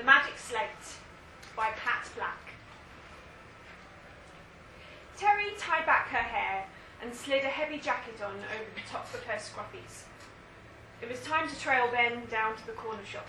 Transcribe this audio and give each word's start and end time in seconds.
The 0.00 0.06
Magic 0.06 0.38
Slate 0.38 0.96
by 1.54 1.72
Pat 1.72 2.08
Black. 2.16 2.54
Terry 5.18 5.50
tied 5.58 5.84
back 5.84 6.08
her 6.08 6.16
hair 6.16 6.64
and 7.02 7.14
slid 7.14 7.44
a 7.44 7.48
heavy 7.48 7.76
jacket 7.76 8.14
on 8.24 8.32
over 8.32 8.70
the 8.74 8.90
top 8.90 9.12
of 9.12 9.22
her 9.24 9.36
scruffies. 9.36 10.04
It 11.02 11.10
was 11.10 11.20
time 11.20 11.50
to 11.50 11.60
trail 11.60 11.90
Ben 11.92 12.22
down 12.30 12.56
to 12.56 12.66
the 12.66 12.72
corner 12.72 13.04
shop. 13.04 13.26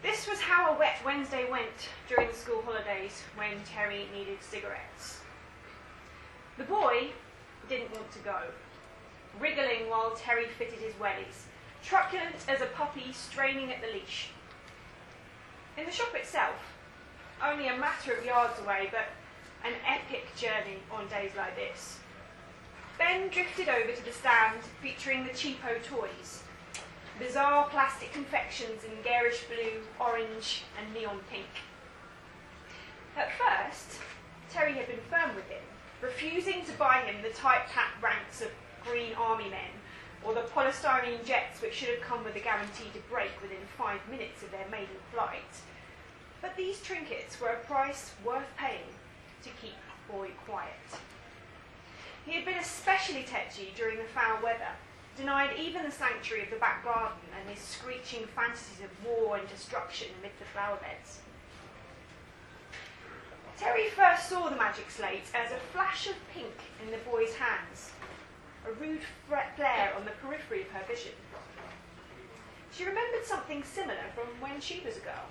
This 0.00 0.28
was 0.28 0.38
how 0.38 0.72
a 0.72 0.78
wet 0.78 0.98
Wednesday 1.04 1.50
went 1.50 1.90
during 2.08 2.28
the 2.28 2.36
school 2.36 2.62
holidays 2.64 3.20
when 3.34 3.64
Terry 3.64 4.06
needed 4.16 4.40
cigarettes. 4.40 5.22
The 6.56 6.62
boy 6.62 7.08
didn't 7.68 7.92
want 7.96 8.12
to 8.12 8.20
go, 8.20 8.42
wriggling 9.40 9.90
while 9.90 10.14
Terry 10.14 10.46
fitted 10.56 10.78
his 10.78 10.94
wellies, 10.94 11.46
truculent 11.82 12.36
as 12.46 12.60
a 12.60 12.66
puppy 12.66 13.12
straining 13.12 13.72
at 13.72 13.80
the 13.82 13.88
leash. 13.88 14.28
In 15.76 15.86
the 15.86 15.90
shop 15.90 16.14
itself, 16.14 16.56
only 17.42 17.68
a 17.68 17.76
matter 17.76 18.12
of 18.12 18.24
yards 18.24 18.60
away, 18.60 18.90
but 18.90 19.08
an 19.64 19.72
epic 19.86 20.26
journey 20.36 20.78
on 20.90 21.08
days 21.08 21.32
like 21.36 21.56
this. 21.56 21.98
Ben 22.98 23.28
drifted 23.28 23.68
over 23.68 23.90
to 23.90 24.04
the 24.04 24.12
stand 24.12 24.60
featuring 24.82 25.24
the 25.24 25.30
cheapo 25.30 25.82
toys. 25.82 26.42
Bizarre 27.18 27.68
plastic 27.68 28.12
confections 28.12 28.84
in 28.84 29.02
garish 29.02 29.44
blue, 29.44 29.80
orange, 29.98 30.64
and 30.78 30.92
neon 30.94 31.20
pink. 31.30 31.48
At 33.16 33.30
first, 33.32 33.98
Terry 34.50 34.74
had 34.74 34.88
been 34.88 35.00
firm 35.10 35.34
with 35.34 35.48
him, 35.48 35.62
refusing 36.02 36.64
to 36.66 36.72
buy 36.72 37.00
him 37.00 37.22
the 37.22 37.30
tight 37.30 37.66
packed 37.68 38.02
ranks 38.02 38.42
of 38.42 38.48
green 38.84 39.14
army 39.14 39.48
men 39.48 39.81
or 40.24 40.34
the 40.34 40.40
polystyrene 40.40 41.24
jets 41.24 41.60
which 41.60 41.74
should 41.74 41.88
have 41.88 42.00
come 42.00 42.24
with 42.24 42.36
a 42.36 42.40
guarantee 42.40 42.90
to 42.92 43.00
break 43.10 43.40
within 43.40 43.58
five 43.76 44.00
minutes 44.10 44.42
of 44.42 44.50
their 44.50 44.68
maiden 44.70 44.96
flight. 45.12 45.60
But 46.40 46.56
these 46.56 46.80
trinkets 46.80 47.40
were 47.40 47.48
a 47.50 47.64
price 47.66 48.12
worth 48.24 48.56
paying 48.56 48.90
to 49.42 49.48
keep 49.60 49.74
Boy 50.10 50.30
quiet. 50.46 51.00
He 52.26 52.32
had 52.32 52.44
been 52.44 52.58
especially 52.58 53.22
tetchy 53.22 53.72
during 53.76 53.96
the 53.96 54.04
foul 54.04 54.42
weather, 54.42 54.76
denied 55.16 55.56
even 55.58 55.84
the 55.84 55.90
sanctuary 55.90 56.44
of 56.44 56.50
the 56.50 56.56
back 56.56 56.84
garden 56.84 57.18
and 57.38 57.48
his 57.48 57.64
screeching 57.64 58.26
fantasies 58.26 58.84
of 58.84 59.04
war 59.06 59.36
and 59.36 59.48
destruction 59.48 60.08
amid 60.20 60.32
the 60.38 60.44
flower 60.46 60.76
beds. 60.76 61.20
Terry 63.56 63.88
first 63.90 64.28
saw 64.28 64.48
the 64.48 64.56
magic 64.56 64.90
slate 64.90 65.24
as 65.34 65.52
a 65.52 65.60
flash 65.72 66.08
of 66.08 66.16
pink 66.34 66.54
in 66.84 66.90
the 66.90 66.98
boy's 67.10 67.34
hands, 67.34 67.92
a 68.66 68.72
rude 68.80 69.02
flare 69.28 69.92
on 69.96 70.04
the 70.04 70.10
periphery 70.22 70.62
of 70.62 70.68
her 70.68 70.84
vision. 70.86 71.12
She 72.72 72.84
remembered 72.84 73.24
something 73.24 73.62
similar 73.64 74.06
from 74.14 74.28
when 74.40 74.60
she 74.60 74.80
was 74.84 74.96
a 74.96 75.00
girl. 75.00 75.28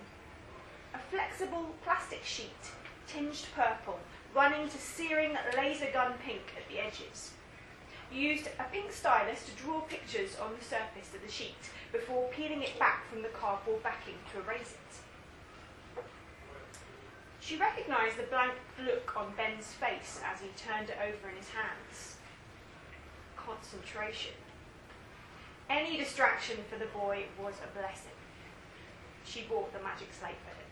A 0.94 1.00
flexible 1.00 1.76
plastic 1.84 2.24
sheet, 2.24 2.72
tinged 3.08 3.46
purple, 3.56 4.00
running 4.36 4.70
to 4.70 4.78
searing 4.78 5.38
laser 5.56 5.90
gun 5.92 6.14
pink 6.24 6.54
at 6.58 6.68
the 6.70 6.80
edges. 6.80 7.32
You 8.12 8.30
used 8.30 8.48
a 8.60 8.64
pink 8.72 8.92
stylus 8.92 9.46
to 9.46 9.64
draw 9.64 9.80
pictures 9.82 10.38
on 10.42 10.52
the 10.58 10.64
surface 10.64 11.14
of 11.16 11.22
the 11.26 11.32
sheet 11.32 11.72
before 11.92 12.30
peeling 12.30 12.62
it 12.62 12.78
back 12.78 13.10
from 13.10 13.22
the 13.22 13.30
cardboard 13.30 13.82
backing 13.84 14.16
to 14.34 14.40
erase 14.40 14.74
it. 14.74 16.04
She 17.40 17.58
recognised 17.58 18.18
the 18.18 18.24
blank 18.24 18.54
look 18.86 19.16
on 19.18 19.34
Ben's 19.36 19.68
face 19.68 20.20
as 20.24 20.42
he 20.42 20.50
turned 20.56 20.90
it 20.90 20.98
over 21.02 21.30
in 21.30 21.38
his 21.38 21.50
hands. 21.50 22.11
Concentration. 23.52 24.32
Any 25.70 25.98
distraction 25.98 26.58
for 26.70 26.80
the 26.80 26.86
boy 26.86 27.26
was 27.38 27.56
a 27.62 27.78
blessing. 27.78 28.16
She 29.26 29.42
bought 29.42 29.74
the 29.74 29.84
magic 29.84 30.08
slate 30.18 30.40
for 30.44 30.56
him. 30.56 30.70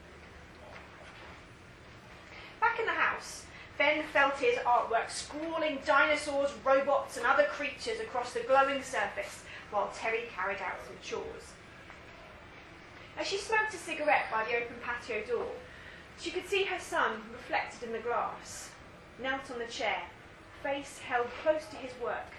Back 2.62 2.80
in 2.80 2.86
the 2.86 2.94
house, 2.94 3.46
Ben 3.78 4.04
felt 4.14 4.38
his 4.38 4.58
artwork 4.60 5.10
scrawling 5.10 5.80
dinosaurs, 5.86 6.52
robots, 6.64 7.18
and 7.18 7.26
other 7.26 7.44
creatures 7.46 8.00
across 8.00 8.34
the 8.34 8.42
glowing 8.42 8.82
surface 8.82 9.44
while 9.72 9.92
Terry 9.94 10.30
carried 10.34 10.62
out 10.62 10.80
some 10.86 10.96
chores. 11.02 11.52
As 13.18 13.28
she 13.28 13.38
smoked 13.38 13.74
a 13.74 13.78
cigarette 13.78 14.32
by 14.32 14.46
the 14.46 14.56
open 14.56 14.78
patio 14.82 15.22
door, 15.26 15.52
she 16.18 16.32
could 16.32 16.48
see 16.48 16.64
her 16.64 16.80
son 16.80 17.24
reflected 17.34 17.84
in 17.84 17.92
the 17.92 18.00
glass, 18.00 18.70
knelt 19.22 19.52
on 19.52 19.60
the 19.60 19.66
chair, 19.66 20.04
face 20.64 21.00
held 21.00 21.28
close 21.44 21.66
to 21.66 21.76
his 21.76 21.92
work, 22.02 22.34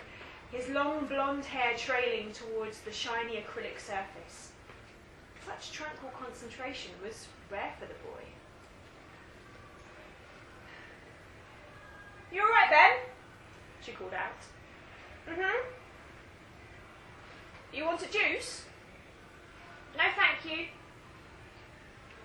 his 0.53 0.69
long 0.69 1.07
blonde 1.07 1.45
hair 1.45 1.77
trailing 1.77 2.33
towards 2.33 2.81
the 2.81 2.93
shiny 2.93 3.37
acrylic 3.37 3.79
surface. 3.79 4.53
Such 5.47 5.73
tranquil 5.73 6.11
concentration 6.19 6.93
was 7.03 7.29
rare 7.51 7.73
for 7.79 7.87
the 7.87 7.95
boy. 7.95 8.25
You 12.33 12.43
all 12.43 12.49
right, 12.49 12.71
Ben? 12.71 12.91
She 13.83 13.93
called 13.93 14.15
out. 14.15 14.31
Mm-hmm. 15.29 15.67
You 17.73 17.85
want 17.85 18.03
a 18.03 18.11
juice? 18.11 18.65
No, 19.97 20.05
thank 20.17 20.45
you. 20.59 20.67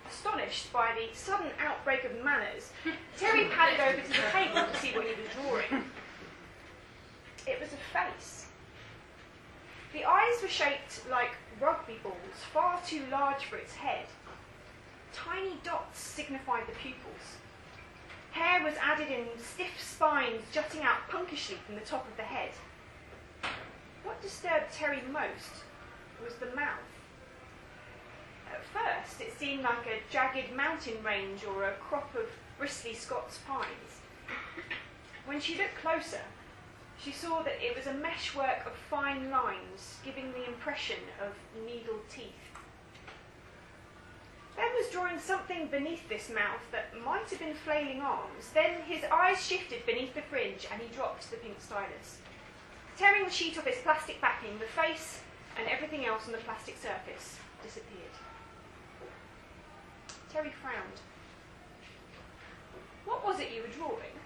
Astonished 0.08 0.72
by 0.72 0.92
the 0.94 1.16
sudden 1.16 1.48
outbreak 1.60 2.04
of 2.04 2.24
manners, 2.24 2.70
Terry 3.16 3.46
padded 3.46 3.80
over 3.80 4.00
to 4.00 4.08
the 4.08 4.30
table 4.32 4.72
to 4.72 4.78
see 4.78 4.92
what 4.94 5.06
he 5.06 5.20
was 5.20 5.28
drawing. 5.34 5.84
It 7.46 7.60
was 7.60 7.70
a 7.72 7.96
face. 7.96 8.46
The 9.92 10.04
eyes 10.04 10.42
were 10.42 10.48
shaped 10.48 11.08
like 11.08 11.30
rugby 11.60 11.98
balls, 12.02 12.42
far 12.52 12.80
too 12.86 13.04
large 13.10 13.44
for 13.44 13.56
its 13.56 13.74
head. 13.74 14.06
Tiny 15.12 15.56
dots 15.62 15.98
signified 15.98 16.66
the 16.66 16.72
pupils. 16.72 17.38
Hair 18.32 18.64
was 18.64 18.74
added 18.82 19.08
in 19.08 19.26
stiff 19.38 19.80
spines 19.80 20.42
jutting 20.52 20.82
out 20.82 21.08
punkishly 21.08 21.56
from 21.64 21.76
the 21.76 21.80
top 21.80 22.06
of 22.06 22.16
the 22.16 22.22
head. 22.22 22.50
What 24.02 24.20
disturbed 24.20 24.72
Terry 24.72 25.02
most 25.10 25.64
was 26.22 26.34
the 26.34 26.54
mouth. 26.54 26.78
At 28.52 28.64
first, 28.64 29.20
it 29.20 29.38
seemed 29.38 29.62
like 29.62 29.86
a 29.86 30.12
jagged 30.12 30.54
mountain 30.54 31.02
range 31.02 31.44
or 31.44 31.64
a 31.64 31.72
crop 31.74 32.14
of 32.14 32.26
bristly 32.58 32.94
Scots 32.94 33.38
pines. 33.46 34.00
When 35.24 35.40
she 35.40 35.56
looked 35.56 35.76
closer, 35.80 36.20
she 37.02 37.12
saw 37.12 37.42
that 37.42 37.64
it 37.64 37.76
was 37.76 37.86
a 37.86 37.92
meshwork 37.92 38.66
of 38.66 38.72
fine 38.90 39.30
lines, 39.30 39.98
giving 40.04 40.32
the 40.32 40.46
impression 40.46 40.98
of 41.20 41.32
needle 41.64 42.00
teeth. 42.08 42.32
Ben 44.56 44.72
was 44.74 44.90
drawing 44.90 45.18
something 45.18 45.66
beneath 45.66 46.08
this 46.08 46.30
mouth 46.30 46.62
that 46.72 46.98
might 47.04 47.28
have 47.28 47.38
been 47.38 47.54
flailing 47.54 48.00
arms. 48.00 48.50
Then 48.54 48.80
his 48.88 49.04
eyes 49.12 49.46
shifted 49.46 49.84
beneath 49.84 50.14
the 50.14 50.22
fringe 50.22 50.66
and 50.72 50.80
he 50.80 50.88
dropped 50.94 51.30
the 51.30 51.36
pink 51.36 51.60
stylus. 51.60 52.18
Tearing 52.96 53.26
the 53.26 53.30
sheet 53.30 53.58
off 53.58 53.66
its 53.66 53.82
plastic 53.82 54.18
backing, 54.22 54.58
the 54.58 54.64
face 54.64 55.20
and 55.58 55.68
everything 55.68 56.06
else 56.06 56.26
on 56.26 56.32
the 56.32 56.38
plastic 56.38 56.76
surface 56.78 57.36
disappeared. 57.62 58.16
Terry 60.32 60.52
frowned. 60.62 61.00
What 63.04 63.24
was 63.24 63.40
it 63.40 63.52
you 63.54 63.62
were 63.62 63.68
drawing? 63.68 64.16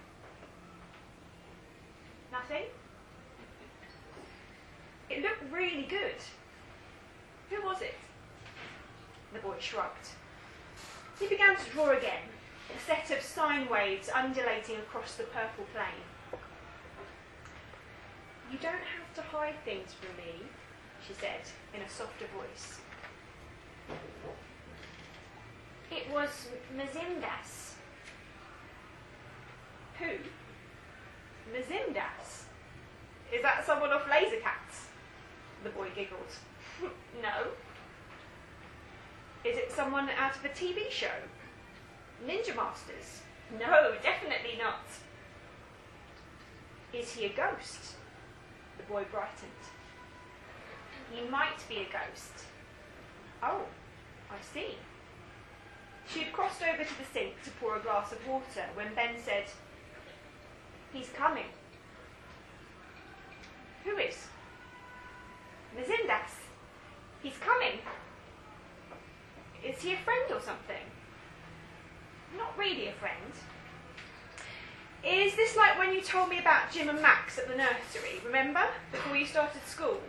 Nothing? 2.31 2.63
It 5.09 5.21
looked 5.21 5.51
really 5.51 5.83
good. 5.83 6.15
Who 7.49 7.61
was 7.63 7.81
it? 7.81 7.95
The 9.33 9.39
boy 9.39 9.55
shrugged. 9.59 10.07
He 11.19 11.27
began 11.27 11.57
to 11.57 11.69
draw 11.71 11.89
again, 11.89 12.23
a 12.73 12.79
set 12.79 13.15
of 13.15 13.23
sine 13.23 13.67
waves 13.69 14.09
undulating 14.13 14.77
across 14.77 15.15
the 15.15 15.23
purple 15.23 15.65
plain. 15.73 16.39
You 18.51 18.57
don't 18.59 18.73
have 18.73 19.13
to 19.15 19.21
hide 19.21 19.55
things 19.65 19.93
from 19.93 20.15
me, 20.17 20.43
she 21.05 21.13
said 21.13 21.41
in 21.73 21.81
a 21.81 21.89
softer 21.89 22.25
voice. 22.35 22.79
It 25.91 26.11
was 26.11 26.47
Mzindas. 26.75 27.73
Who? 29.99 30.07
Mzindas. 31.53 32.45
Is 33.31 33.41
that 33.41 33.65
someone 33.65 33.91
off 33.91 34.09
Laser 34.09 34.41
Cats? 34.41 34.87
The 35.63 35.69
boy 35.69 35.89
giggled. 35.95 36.19
no. 37.21 37.47
Is 39.43 39.57
it 39.57 39.71
someone 39.71 40.09
out 40.17 40.35
of 40.35 40.45
a 40.45 40.49
TV 40.49 40.89
show? 40.89 41.07
Ninja 42.25 42.55
Masters? 42.55 43.21
No, 43.59 43.65
oh, 43.69 43.95
definitely 44.03 44.57
not. 44.59 44.85
Is 46.93 47.13
he 47.13 47.25
a 47.25 47.29
ghost? 47.29 47.95
The 48.77 48.83
boy 48.83 49.05
brightened. 49.11 49.51
He 51.11 51.27
might 51.27 51.67
be 51.67 51.77
a 51.77 51.85
ghost. 51.85 52.45
Oh, 53.41 53.65
I 54.29 54.35
see. 54.53 54.75
She 56.07 56.21
had 56.21 56.33
crossed 56.33 56.61
over 56.61 56.83
to 56.83 56.97
the 56.97 57.05
sink 57.11 57.41
to 57.43 57.51
pour 57.51 57.77
a 57.77 57.79
glass 57.79 58.11
of 58.11 58.25
water 58.27 58.65
when 58.75 58.93
Ben 58.93 59.15
said, 59.23 59.45
He's 60.93 61.09
coming. 61.09 61.45
Who 63.83 63.97
is? 63.97 64.27
Mzindas. 65.77 66.35
He's 67.23 67.37
coming. 67.37 67.79
Is 69.63 69.81
he 69.81 69.93
a 69.93 69.97
friend 69.97 70.31
or 70.31 70.41
something? 70.41 70.83
Not 72.37 72.57
really 72.57 72.87
a 72.87 72.93
friend. 72.93 73.33
Is 75.03 75.35
this 75.35 75.55
like 75.55 75.79
when 75.79 75.93
you 75.93 76.01
told 76.01 76.29
me 76.29 76.39
about 76.39 76.71
Jim 76.71 76.89
and 76.89 77.01
Max 77.01 77.37
at 77.39 77.47
the 77.47 77.55
nursery, 77.55 78.21
remember? 78.25 78.61
Before 78.91 79.15
you 79.15 79.25
started 79.25 79.65
school? 79.65 79.99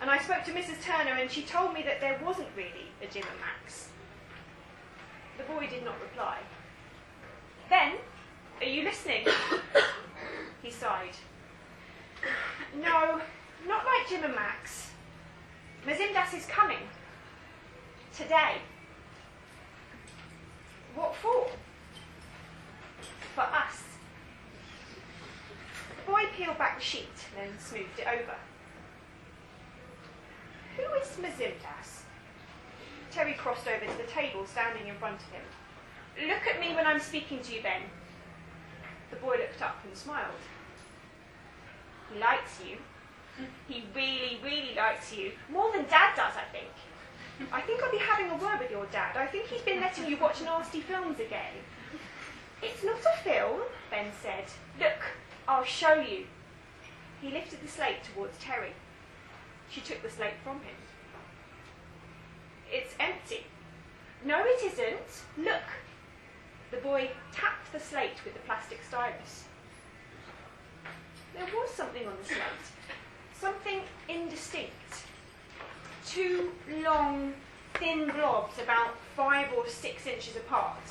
And 0.00 0.10
I 0.10 0.18
spoke 0.18 0.44
to 0.44 0.52
Mrs. 0.52 0.82
Turner 0.82 1.12
and 1.12 1.30
she 1.30 1.42
told 1.42 1.72
me 1.72 1.82
that 1.82 2.00
there 2.00 2.20
wasn't 2.24 2.48
really 2.56 2.90
a 3.02 3.06
Jim 3.06 3.24
and 3.30 3.40
Max. 3.40 3.88
The 5.38 5.44
boy 5.44 5.66
did 5.68 5.84
not 5.84 6.00
reply. 6.00 6.38
Then, 7.70 7.94
are 8.60 8.66
you 8.66 8.84
listening? 8.84 9.26
he 10.62 10.70
sighed. 10.70 11.14
No, 12.80 13.20
not 13.66 13.84
like 13.84 14.08
Jim 14.08 14.24
and 14.24 14.34
Max. 14.34 14.90
Mazimdas 15.86 16.34
is 16.36 16.46
coming. 16.46 16.78
Today. 18.16 18.56
What 20.94 21.14
for? 21.16 21.48
For 23.34 23.42
us. 23.42 23.82
The 26.06 26.12
boy 26.12 26.22
peeled 26.36 26.58
back 26.58 26.78
the 26.78 26.84
sheet, 26.84 27.08
and 27.36 27.50
then 27.50 27.58
smoothed 27.58 27.98
it 27.98 28.06
over. 28.06 28.34
Who 30.76 30.82
is 31.00 31.08
Mazimdas? 31.18 32.02
Terry 33.10 33.34
crossed 33.34 33.66
over 33.68 33.84
to 33.84 33.96
the 33.96 34.10
table, 34.10 34.46
standing 34.46 34.88
in 34.88 34.96
front 34.96 35.20
of 35.20 35.28
him. 35.28 36.28
Look 36.28 36.46
at 36.52 36.60
me 36.60 36.74
when 36.74 36.86
I'm 36.86 37.00
speaking 37.00 37.40
to 37.40 37.54
you, 37.54 37.62
Ben. 37.62 37.82
The 39.14 39.20
boy 39.20 39.36
looked 39.38 39.62
up 39.62 39.78
and 39.84 39.96
smiled. 39.96 40.42
He 42.12 42.18
likes 42.18 42.58
you. 42.66 42.78
He 43.68 43.84
really, 43.94 44.40
really 44.42 44.74
likes 44.74 45.14
you. 45.14 45.32
More 45.48 45.70
than 45.72 45.84
Dad 45.84 46.16
does, 46.16 46.34
I 46.36 46.50
think. 46.50 46.72
I 47.52 47.60
think 47.60 47.80
I'll 47.82 47.92
be 47.92 47.98
having 47.98 48.30
a 48.30 48.36
word 48.36 48.58
with 48.58 48.72
your 48.72 48.86
dad. 48.86 49.16
I 49.16 49.26
think 49.26 49.46
he's 49.46 49.62
been 49.62 49.80
letting 49.80 50.08
you 50.08 50.16
watch 50.16 50.42
nasty 50.42 50.80
films 50.80 51.20
again. 51.20 51.54
It's 52.60 52.82
not 52.82 52.98
a 52.98 53.22
film, 53.22 53.60
Ben 53.90 54.10
said. 54.20 54.46
Look, 54.80 55.00
I'll 55.46 55.64
show 55.64 55.94
you. 55.94 56.26
He 57.20 57.30
lifted 57.30 57.62
the 57.62 57.68
slate 57.68 58.02
towards 58.14 58.36
Terry. 58.38 58.72
She 59.70 59.80
took 59.80 60.02
the 60.02 60.10
slate 60.10 60.40
from 60.42 60.56
him. 60.56 60.76
It's 62.70 62.94
empty. 62.98 63.46
No, 64.24 64.42
it 64.44 64.72
isn't. 64.72 65.22
Look. 65.38 65.62
The 66.74 66.80
boy 66.80 67.10
tapped 67.32 67.72
the 67.72 67.78
slate 67.78 68.24
with 68.24 68.34
the 68.34 68.40
plastic 68.40 68.80
stylus. 68.82 69.44
There 71.32 71.46
was 71.54 71.70
something 71.70 72.04
on 72.06 72.14
the 72.20 72.24
slate. 72.24 72.66
Something 73.38 73.80
indistinct. 74.08 74.72
Two 76.04 76.50
long, 76.82 77.34
thin 77.74 78.10
blobs 78.10 78.58
about 78.60 78.96
five 79.14 79.52
or 79.56 79.68
six 79.68 80.06
inches 80.06 80.34
apart. 80.34 80.82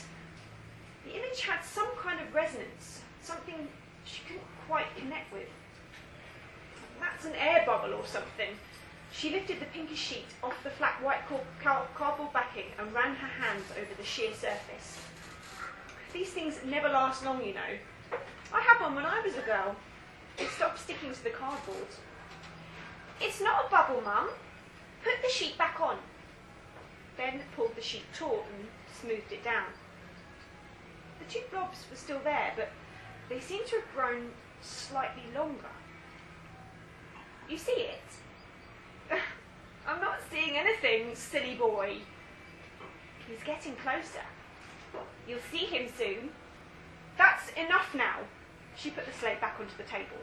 The 1.06 1.18
image 1.18 1.42
had 1.42 1.62
some 1.66 1.90
kind 1.98 2.22
of 2.22 2.34
resonance, 2.34 3.02
something 3.22 3.68
she 4.06 4.22
couldn't 4.26 4.48
quite 4.68 4.96
connect 4.96 5.34
with. 5.34 5.50
That's 7.02 7.26
an 7.26 7.34
air 7.36 7.64
bubble 7.66 7.94
or 7.94 8.06
something. 8.06 8.56
She 9.12 9.32
lifted 9.32 9.60
the 9.60 9.66
pinkish 9.66 10.00
sheet 10.00 10.28
off 10.42 10.56
the 10.64 10.70
flat 10.70 11.04
white 11.04 11.24
cardboard 11.60 12.34
backing 12.34 12.72
and 12.80 12.94
ran 12.94 13.16
her 13.16 13.28
hands 13.28 13.66
over 13.78 13.94
the 13.98 14.06
sheer 14.06 14.34
surface. 14.34 15.00
These 16.14 16.30
things 16.30 16.60
never 16.64 16.90
last 16.90 17.26
long, 17.26 17.44
you 17.44 17.56
know. 17.56 17.74
I 18.54 18.62
had 18.62 18.80
one 18.80 18.94
when 18.94 19.06
I 19.06 19.20
was 19.22 19.36
a 19.36 19.42
girl. 19.42 19.76
It 20.38 20.48
stopped 20.50 20.80
sticking 20.80 21.12
to 21.12 21.24
the 21.24 21.32
cardboard. 21.32 21.88
It's 23.20 23.42
not 23.42 23.66
a 23.66 23.70
bubble, 23.70 24.02
Mum. 24.02 24.30
Put 25.04 25.14
the 25.24 25.30
sheet 25.30 25.58
back 25.58 25.82
on. 25.82 25.98
Ben 27.18 27.42
pulled 27.56 27.76
the 27.76 27.82
sheet 27.82 28.06
taut 28.18 28.46
and 28.58 28.68
smoothed 29.02 29.32
it 29.32 29.44
down. 29.44 29.66
The 31.20 31.34
two 31.34 31.42
blobs 31.52 31.86
were 31.90 31.98
still 31.98 32.20
there, 32.24 32.54
but 32.56 32.72
they 33.30 33.40
seemed 33.40 33.66
to 33.68 33.78
have 33.78 33.96
grown 33.96 34.30
slightly 34.62 35.24
longer. 35.36 35.74
You 37.50 37.58
see 37.58 37.72
it? 37.72 38.02
I'm 39.88 40.00
not 40.00 40.20
seeing 40.32 40.58
anything, 40.58 41.16
silly 41.16 41.56
boy. 41.56 41.98
He's 43.28 43.44
getting 43.44 43.76
closer. 43.76 44.22
You'll 45.28 45.40
see 45.52 45.66
him 45.66 45.88
soon. 45.98 46.30
That's 47.18 47.50
enough 47.52 47.94
now. 47.96 48.20
She 48.76 48.90
put 48.90 49.06
the 49.06 49.14
slate 49.14 49.40
back 49.40 49.58
onto 49.60 49.78
the 49.78 49.84
table. 49.84 50.18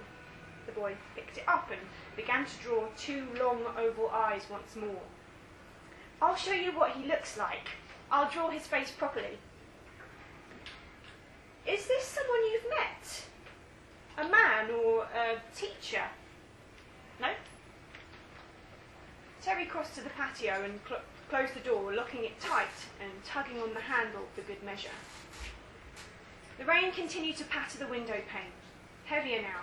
The 0.66 0.72
boy 0.72 0.94
picked 1.14 1.38
it 1.38 1.44
up 1.48 1.70
and 1.70 1.80
began 2.16 2.44
to 2.44 2.56
draw 2.62 2.86
two 2.96 3.26
long 3.38 3.62
oval 3.78 4.10
eyes 4.10 4.42
once 4.50 4.76
more. 4.76 5.02
I'll 6.20 6.36
show 6.36 6.52
you 6.52 6.72
what 6.72 6.92
he 6.92 7.06
looks 7.06 7.38
like. 7.38 7.68
I'll 8.10 8.30
draw 8.30 8.50
his 8.50 8.66
face 8.66 8.90
properly. 8.90 9.38
Is 11.66 11.86
this 11.86 12.04
someone 12.04 12.40
you've 12.52 12.70
met? 12.70 13.24
A 14.18 14.28
man 14.28 14.70
or 14.70 15.04
a 15.04 15.36
teacher? 15.56 16.02
No? 17.20 17.28
Terry 19.40 19.66
crossed 19.66 19.94
to 19.94 20.02
the 20.02 20.10
patio 20.10 20.62
and 20.64 20.78
cl- 20.86 21.00
closed 21.30 21.54
the 21.54 21.60
door, 21.60 21.94
locking 21.94 22.24
it 22.24 22.40
tight 22.40 22.66
and 23.00 23.24
tugging 23.24 23.62
on 23.62 23.72
the 23.72 23.80
handle 23.80 24.24
for 24.34 24.42
good 24.42 24.62
measure. 24.64 24.88
The 26.58 26.64
rain 26.64 26.90
continued 26.90 27.36
to 27.36 27.44
patter 27.44 27.78
the 27.78 27.86
window 27.86 28.20
pane, 28.28 28.52
heavier 29.04 29.40
now. 29.40 29.62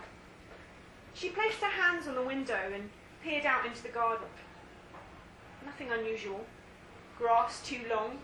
She 1.14 1.30
placed 1.30 1.60
her 1.60 1.68
hands 1.68 2.08
on 2.08 2.16
the 2.16 2.24
window 2.24 2.72
and 2.74 2.90
peered 3.22 3.46
out 3.46 3.66
into 3.66 3.84
the 3.84 3.90
garden. 3.90 4.28
Nothing 5.66 5.92
unusual. 5.92 6.46
Grass 7.18 7.62
too 7.62 7.82
long. 7.90 8.20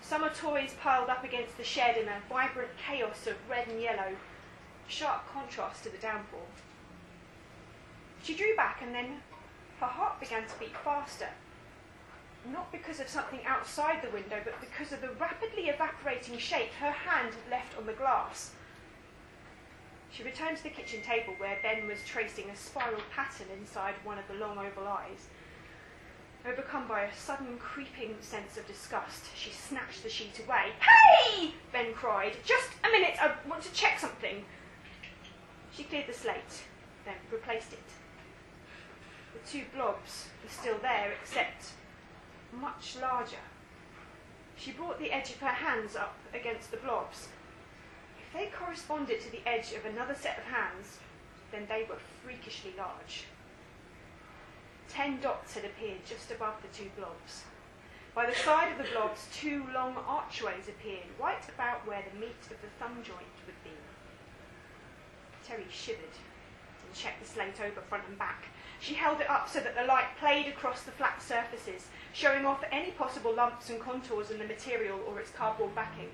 Summer 0.00 0.30
toys 0.30 0.74
piled 0.80 1.08
up 1.08 1.22
against 1.22 1.56
the 1.56 1.64
shed 1.64 1.96
in 1.96 2.08
a 2.08 2.20
vibrant 2.28 2.70
chaos 2.84 3.28
of 3.28 3.36
red 3.48 3.68
and 3.68 3.80
yellow, 3.80 4.16
sharp 4.88 5.22
contrast 5.32 5.84
to 5.84 5.90
the 5.90 5.98
downpour. 5.98 6.40
She 8.24 8.34
drew 8.34 8.56
back 8.56 8.80
and 8.82 8.92
then 8.92 9.22
her 9.78 9.86
heart 9.86 10.18
began 10.18 10.42
to 10.48 10.58
beat 10.58 10.76
faster. 10.84 11.28
Not 12.50 12.72
because 12.72 12.98
of 12.98 13.08
something 13.08 13.40
outside 13.46 14.02
the 14.02 14.10
window, 14.10 14.40
but 14.44 14.60
because 14.60 14.92
of 14.92 15.00
the 15.00 15.10
rapidly 15.20 15.68
evaporating 15.68 16.38
shape 16.38 16.72
her 16.80 16.90
hand 16.90 17.34
had 17.34 17.50
left 17.50 17.78
on 17.78 17.86
the 17.86 17.92
glass. 17.92 18.52
She 20.10 20.24
returned 20.24 20.56
to 20.56 20.62
the 20.62 20.70
kitchen 20.70 21.02
table 21.02 21.34
where 21.38 21.58
Ben 21.62 21.86
was 21.86 22.04
tracing 22.04 22.50
a 22.50 22.56
spiral 22.56 23.00
pattern 23.14 23.46
inside 23.58 23.94
one 24.04 24.18
of 24.18 24.26
the 24.28 24.34
long 24.34 24.58
oval 24.58 24.88
eyes. 24.88 25.28
Overcome 26.44 26.88
by 26.88 27.02
a 27.02 27.14
sudden 27.14 27.56
creeping 27.58 28.16
sense 28.20 28.56
of 28.56 28.66
disgust, 28.66 29.26
she 29.36 29.50
snatched 29.50 30.02
the 30.02 30.10
sheet 30.10 30.40
away. 30.44 30.72
Hey! 30.80 31.54
Ben 31.72 31.94
cried. 31.94 32.36
Just 32.44 32.70
a 32.82 32.90
minute, 32.90 33.14
I 33.20 33.32
want 33.48 33.62
to 33.62 33.72
check 33.72 34.00
something. 34.00 34.44
She 35.72 35.84
cleared 35.84 36.08
the 36.08 36.12
slate, 36.12 36.64
then 37.04 37.14
replaced 37.30 37.72
it. 37.72 37.78
The 39.32 39.48
two 39.48 39.64
blobs 39.74 40.26
were 40.42 40.50
still 40.50 40.78
there, 40.82 41.12
except 41.22 41.72
much 42.52 42.96
larger. 43.00 43.44
She 44.56 44.72
brought 44.72 44.98
the 44.98 45.12
edge 45.12 45.30
of 45.30 45.40
her 45.40 45.48
hands 45.48 45.96
up 45.96 46.16
against 46.34 46.70
the 46.70 46.76
blobs. 46.76 47.28
If 48.20 48.32
they 48.32 48.46
corresponded 48.46 49.20
to 49.22 49.30
the 49.30 49.46
edge 49.46 49.72
of 49.72 49.84
another 49.84 50.14
set 50.14 50.38
of 50.38 50.44
hands, 50.44 50.98
then 51.50 51.66
they 51.68 51.86
were 51.88 51.98
freakishly 52.24 52.74
large. 52.76 53.24
Ten 54.88 55.20
dots 55.20 55.54
had 55.54 55.64
appeared 55.64 56.04
just 56.04 56.30
above 56.30 56.60
the 56.62 56.68
two 56.76 56.90
blobs. 56.96 57.44
By 58.14 58.26
the 58.26 58.34
side 58.34 58.72
of 58.72 58.78
the 58.78 58.92
blobs, 58.92 59.26
two 59.32 59.64
long 59.72 59.96
archways 59.96 60.68
appeared, 60.68 61.08
right 61.18 61.42
about 61.48 61.86
where 61.86 62.02
the 62.02 62.20
meat 62.20 62.44
of 62.50 62.60
the 62.60 62.68
thumb 62.78 63.02
joint 63.02 63.36
would 63.46 63.64
be. 63.64 63.70
Terry 65.46 65.66
shivered 65.70 66.16
and 66.84 66.94
checked 66.94 67.22
the 67.22 67.28
slate 67.28 67.58
over 67.64 67.80
front 67.80 68.04
and 68.06 68.18
back. 68.18 68.44
She 68.82 68.94
held 68.94 69.20
it 69.20 69.30
up 69.30 69.48
so 69.48 69.60
that 69.60 69.76
the 69.76 69.84
light 69.84 70.16
played 70.18 70.48
across 70.48 70.82
the 70.82 70.90
flat 70.90 71.22
surfaces, 71.22 71.86
showing 72.12 72.44
off 72.44 72.64
any 72.72 72.90
possible 72.90 73.32
lumps 73.32 73.70
and 73.70 73.80
contours 73.80 74.32
in 74.32 74.40
the 74.40 74.44
material 74.44 74.98
or 75.06 75.20
its 75.20 75.30
cardboard 75.30 75.72
backing. 75.72 76.08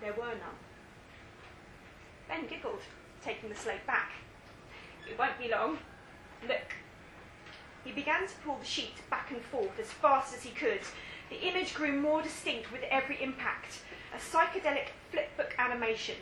There 0.00 0.14
were 0.14 0.28
none. 0.28 0.58
Ben 2.28 2.46
giggled, 2.46 2.80
taking 3.22 3.50
the 3.50 3.54
slate 3.54 3.86
back. 3.86 4.12
It 5.06 5.18
won't 5.18 5.38
be 5.38 5.50
long. 5.50 5.76
Look. 6.48 6.76
He 7.84 7.92
began 7.92 8.26
to 8.26 8.34
pull 8.42 8.56
the 8.56 8.64
sheet 8.64 8.94
back 9.10 9.30
and 9.32 9.42
forth 9.42 9.78
as 9.78 9.92
fast 9.92 10.34
as 10.34 10.42
he 10.42 10.50
could. 10.50 10.80
The 11.28 11.46
image 11.46 11.74
grew 11.74 11.92
more 11.92 12.22
distinct 12.22 12.72
with 12.72 12.84
every 12.90 13.22
impact, 13.22 13.80
a 14.14 14.18
psychedelic 14.18 14.88
flipbook 15.12 15.58
animation 15.58 16.16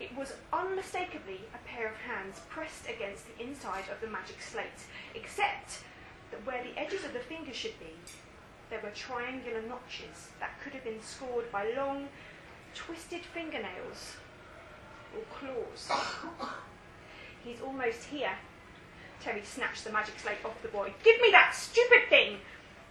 it 0.00 0.16
was 0.16 0.32
unmistakably 0.52 1.40
a 1.54 1.68
pair 1.68 1.86
of 1.86 1.96
hands 1.96 2.40
pressed 2.48 2.88
against 2.88 3.24
the 3.26 3.44
inside 3.44 3.84
of 3.92 4.00
the 4.00 4.08
magic 4.08 4.40
slate, 4.40 4.88
except 5.14 5.84
that 6.30 6.44
where 6.46 6.64
the 6.64 6.78
edges 6.80 7.04
of 7.04 7.12
the 7.12 7.20
fingers 7.20 7.54
should 7.54 7.78
be, 7.78 7.92
there 8.70 8.80
were 8.82 8.90
triangular 8.90 9.60
notches 9.62 10.30
that 10.38 10.58
could 10.62 10.72
have 10.72 10.84
been 10.84 11.02
scored 11.02 11.50
by 11.52 11.70
long, 11.76 12.08
twisted 12.74 13.20
fingernails 13.20 14.16
or 15.14 15.22
claws. 15.34 15.90
He's 17.44 17.60
almost 17.60 18.04
here. 18.04 18.32
Terry 19.20 19.42
snatched 19.44 19.84
the 19.84 19.92
magic 19.92 20.18
slate 20.18 20.38
off 20.44 20.62
the 20.62 20.68
boy. 20.68 20.94
Give 21.04 21.20
me 21.20 21.30
that 21.32 21.54
stupid 21.54 22.08
thing! 22.08 22.38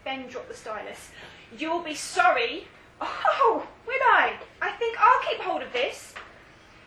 Ben 0.06 0.28
dropped 0.28 0.50
the 0.50 0.56
stylus. 0.56 1.10
You'll 1.58 1.82
be 1.82 1.96
sorry. 1.96 2.68
Oh, 3.01 3.66
will 3.88 3.94
I? 3.94 4.34
I 4.62 4.72
think 4.72 4.98
I'll 5.00 5.22
keep 5.22 5.39
hold 5.39 5.62
of 5.62 5.74
this. 5.74 6.13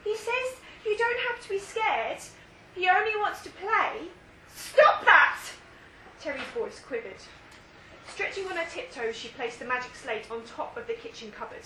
He 0.04 0.16
says 0.16 0.56
you 0.85 0.97
don't 0.97 1.21
have 1.28 1.42
to 1.42 1.49
be 1.49 1.59
scared. 1.59 2.18
He 2.75 2.88
only 2.88 3.16
wants 3.16 3.42
to 3.42 3.50
play. 3.50 4.09
Stop 4.54 5.04
that! 5.04 5.38
Terry's 6.21 6.42
voice 6.54 6.80
quivered. 6.80 7.21
Stretching 8.09 8.47
on 8.47 8.56
her 8.56 8.68
tiptoes, 8.71 9.16
she 9.16 9.28
placed 9.28 9.59
the 9.59 9.64
magic 9.64 9.94
slate 9.94 10.30
on 10.30 10.42
top 10.44 10.76
of 10.76 10.87
the 10.87 10.94
kitchen 10.94 11.30
cupboard. 11.30 11.62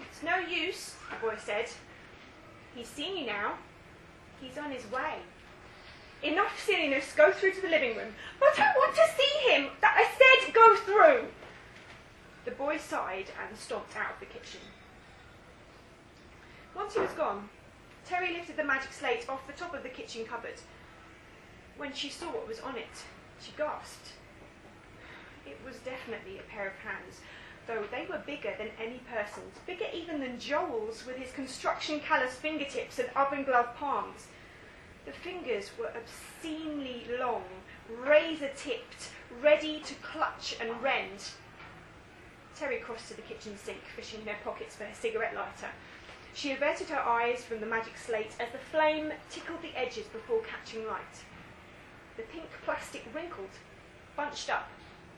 It's 0.00 0.22
no 0.22 0.38
use, 0.38 0.94
the 1.10 1.26
boy 1.26 1.36
said. 1.38 1.70
He's 2.74 2.88
seen 2.88 3.16
you 3.16 3.26
now. 3.26 3.54
He's 4.40 4.56
on 4.56 4.70
his 4.70 4.90
way. 4.90 5.16
Enough 6.22 6.60
silliness, 6.64 7.12
go 7.16 7.32
through 7.32 7.52
to 7.52 7.60
the 7.62 7.68
living 7.68 7.96
room. 7.96 8.12
But 8.38 8.58
I 8.58 8.72
want 8.76 8.94
to 8.94 9.08
see 9.16 9.50
him. 9.50 9.70
That 9.80 9.96
I 9.96 10.44
said 10.44 10.54
go 10.54 10.76
through. 10.76 11.28
The 12.44 12.50
boy 12.52 12.78
sighed 12.78 13.26
and 13.46 13.56
stomped 13.56 13.96
out 13.96 14.14
of 14.14 14.20
the 14.20 14.26
kitchen. 14.26 14.60
Once 16.74 16.94
he 16.94 17.00
was 17.00 17.12
gone, 17.12 17.48
Terry 18.04 18.32
lifted 18.32 18.56
the 18.56 18.64
magic 18.64 18.92
slate 18.92 19.28
off 19.28 19.46
the 19.46 19.52
top 19.52 19.74
of 19.74 19.82
the 19.82 19.88
kitchen 19.88 20.24
cupboard. 20.24 20.60
When 21.76 21.92
she 21.92 22.08
saw 22.08 22.26
what 22.26 22.48
was 22.48 22.60
on 22.60 22.76
it, 22.76 23.04
she 23.40 23.52
gasped. 23.56 24.12
It 25.46 25.58
was 25.64 25.76
definitely 25.76 26.38
a 26.38 26.42
pair 26.42 26.68
of 26.68 26.74
hands, 26.74 27.20
though 27.66 27.84
they 27.90 28.06
were 28.08 28.22
bigger 28.24 28.54
than 28.58 28.70
any 28.80 29.00
person's, 29.12 29.58
bigger 29.66 29.86
even 29.94 30.20
than 30.20 30.38
Joel's 30.38 31.06
with 31.06 31.16
his 31.16 31.32
construction 31.32 32.00
callus 32.00 32.34
fingertips 32.34 32.98
and 32.98 33.08
oven 33.16 33.44
glove 33.44 33.74
palms. 33.76 34.26
The 35.06 35.12
fingers 35.12 35.70
were 35.78 35.92
obscenely 35.96 37.06
long, 37.18 37.44
razor 37.88 38.50
tipped, 38.56 39.10
ready 39.42 39.80
to 39.80 39.94
clutch 39.94 40.56
and 40.60 40.82
rend. 40.82 41.30
Terry 42.54 42.78
crossed 42.78 43.08
to 43.08 43.14
the 43.14 43.22
kitchen 43.22 43.56
sink, 43.56 43.80
fishing 43.96 44.20
in 44.20 44.26
her 44.26 44.36
pockets 44.44 44.76
for 44.76 44.84
her 44.84 44.94
cigarette 44.94 45.34
lighter. 45.34 45.70
She 46.34 46.52
averted 46.52 46.88
her 46.88 47.00
eyes 47.00 47.44
from 47.44 47.60
the 47.60 47.66
magic 47.66 47.96
slate 47.98 48.34
as 48.38 48.50
the 48.52 48.58
flame 48.58 49.12
tickled 49.30 49.62
the 49.62 49.76
edges 49.76 50.06
before 50.06 50.42
catching 50.42 50.86
light. 50.86 51.24
The 52.16 52.22
pink 52.22 52.48
plastic 52.64 53.04
wrinkled, 53.12 53.50
bunched 54.16 54.48
up, 54.48 54.68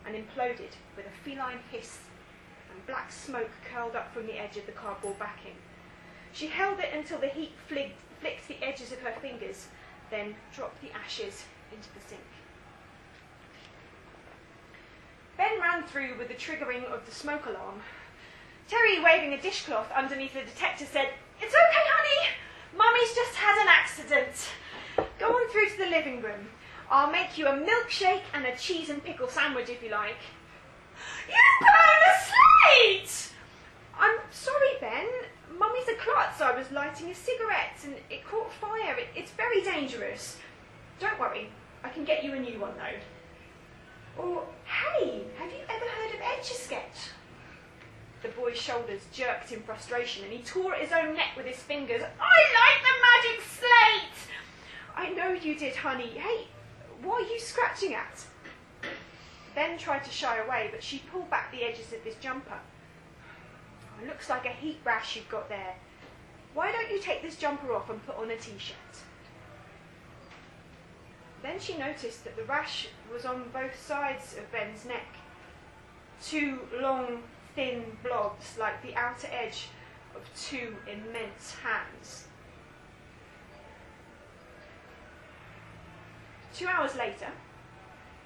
and 0.06 0.16
imploded 0.16 0.72
with 0.96 1.06
a 1.06 1.24
feline 1.24 1.60
hiss, 1.70 1.98
and 2.70 2.86
black 2.86 3.12
smoke 3.12 3.50
curled 3.70 3.94
up 3.94 4.12
from 4.12 4.26
the 4.26 4.38
edge 4.38 4.56
of 4.56 4.66
the 4.66 4.72
cardboard 4.72 5.18
backing. 5.18 5.56
She 6.32 6.46
held 6.46 6.80
it 6.80 6.94
until 6.94 7.18
the 7.18 7.28
heat 7.28 7.52
flicked, 7.68 8.00
flicked 8.20 8.48
the 8.48 8.62
edges 8.62 8.92
of 8.92 9.00
her 9.00 9.12
fingers, 9.20 9.68
then 10.10 10.34
dropped 10.54 10.80
the 10.80 10.92
ashes 10.92 11.44
into 11.72 11.88
the 11.94 12.00
sink. 12.00 12.20
Ben 15.36 15.60
ran 15.60 15.84
through 15.84 16.16
with 16.18 16.28
the 16.28 16.34
triggering 16.34 16.84
of 16.84 17.04
the 17.04 17.12
smoke 17.12 17.46
alarm. 17.46 17.82
Terry, 18.72 19.04
waving 19.04 19.34
a 19.34 19.42
dishcloth 19.42 19.92
underneath 19.92 20.32
the 20.32 20.40
detector, 20.40 20.86
said, 20.86 21.10
It's 21.42 21.52
okay, 21.52 21.84
honey. 21.92 22.28
Mummy's 22.74 23.14
just 23.14 23.34
had 23.34 23.60
an 23.60 23.68
accident. 23.68 24.48
Go 25.18 25.26
on 25.26 25.50
through 25.50 25.68
to 25.68 25.76
the 25.76 25.90
living 25.90 26.22
room. 26.22 26.48
I'll 26.90 27.12
make 27.12 27.36
you 27.36 27.48
a 27.48 27.52
milkshake 27.52 28.22
and 28.32 28.46
a 28.46 28.56
cheese 28.56 28.88
and 28.88 29.04
pickle 29.04 29.28
sandwich 29.28 29.68
if 29.68 29.82
you 29.82 29.90
like. 29.90 30.16
You 31.28 31.36
burned 31.60 32.06
a 32.08 33.04
slate! 33.04 33.34
I'm 34.00 34.18
sorry, 34.30 34.78
Ben. 34.80 35.06
Mummy's 35.58 35.88
a 35.88 35.96
klutz. 35.96 36.40
I 36.40 36.56
was 36.56 36.70
lighting 36.70 37.10
a 37.10 37.14
cigarette 37.14 37.76
and 37.84 37.96
it 38.08 38.26
caught 38.26 38.50
fire. 38.54 38.96
It, 38.96 39.08
it's 39.14 39.32
very 39.32 39.60
dangerous. 39.60 40.38
Don't 40.98 41.20
worry. 41.20 41.50
I 41.84 41.90
can 41.90 42.06
get 42.06 42.24
you 42.24 42.32
a 42.32 42.40
new 42.40 42.58
one, 42.58 42.72
though. 42.78 44.22
Or, 44.22 44.46
hey, 44.64 45.24
have 45.36 45.50
you 45.50 45.58
ever 45.68 45.84
heard 45.84 46.14
of 46.14 46.20
Etch-a-Sketch? 46.22 47.10
The 48.22 48.28
boy's 48.28 48.56
shoulders 48.56 49.02
jerked 49.12 49.50
in 49.50 49.62
frustration 49.62 50.24
and 50.24 50.32
he 50.32 50.40
tore 50.40 50.74
at 50.74 50.80
his 50.80 50.92
own 50.92 51.14
neck 51.14 51.36
with 51.36 51.46
his 51.46 51.58
fingers. 51.58 52.02
I 52.02 52.38
like 52.60 52.82
the 52.82 53.32
magic 53.32 53.44
slate! 53.44 54.30
I 54.94 55.10
know 55.10 55.32
you 55.32 55.56
did, 55.56 55.74
honey. 55.74 56.08
Hey, 56.08 56.46
what 57.02 57.24
are 57.24 57.32
you 57.32 57.40
scratching 57.40 57.94
at? 57.94 58.24
Ben 59.54 59.76
tried 59.76 60.04
to 60.04 60.10
shy 60.10 60.38
away, 60.38 60.68
but 60.70 60.82
she 60.82 61.02
pulled 61.10 61.30
back 61.30 61.50
the 61.50 61.64
edges 61.64 61.92
of 61.92 62.02
his 62.02 62.14
jumper. 62.16 62.58
Oh, 64.00 64.06
looks 64.06 64.30
like 64.30 64.46
a 64.46 64.50
heat 64.50 64.78
rash 64.84 65.16
you've 65.16 65.28
got 65.28 65.48
there. 65.48 65.74
Why 66.54 66.70
don't 66.70 66.90
you 66.90 67.00
take 67.00 67.22
this 67.22 67.36
jumper 67.36 67.72
off 67.72 67.90
and 67.90 68.04
put 68.06 68.16
on 68.16 68.30
a 68.30 68.36
t 68.36 68.52
shirt? 68.58 68.76
Then 71.42 71.58
she 71.58 71.76
noticed 71.76 72.24
that 72.24 72.36
the 72.36 72.44
rash 72.44 72.88
was 73.12 73.24
on 73.24 73.48
both 73.52 73.80
sides 73.84 74.36
of 74.36 74.50
Ben's 74.52 74.84
neck. 74.84 75.16
Two 76.22 76.60
long, 76.80 77.22
thin 77.54 77.84
blobs, 78.02 78.56
like 78.58 78.82
the 78.82 78.94
outer 78.96 79.28
edge 79.32 79.68
of 80.14 80.22
two 80.40 80.76
immense 80.86 81.54
hands. 81.62 82.26
Two 86.54 86.66
hours 86.66 86.94
later, 86.96 87.28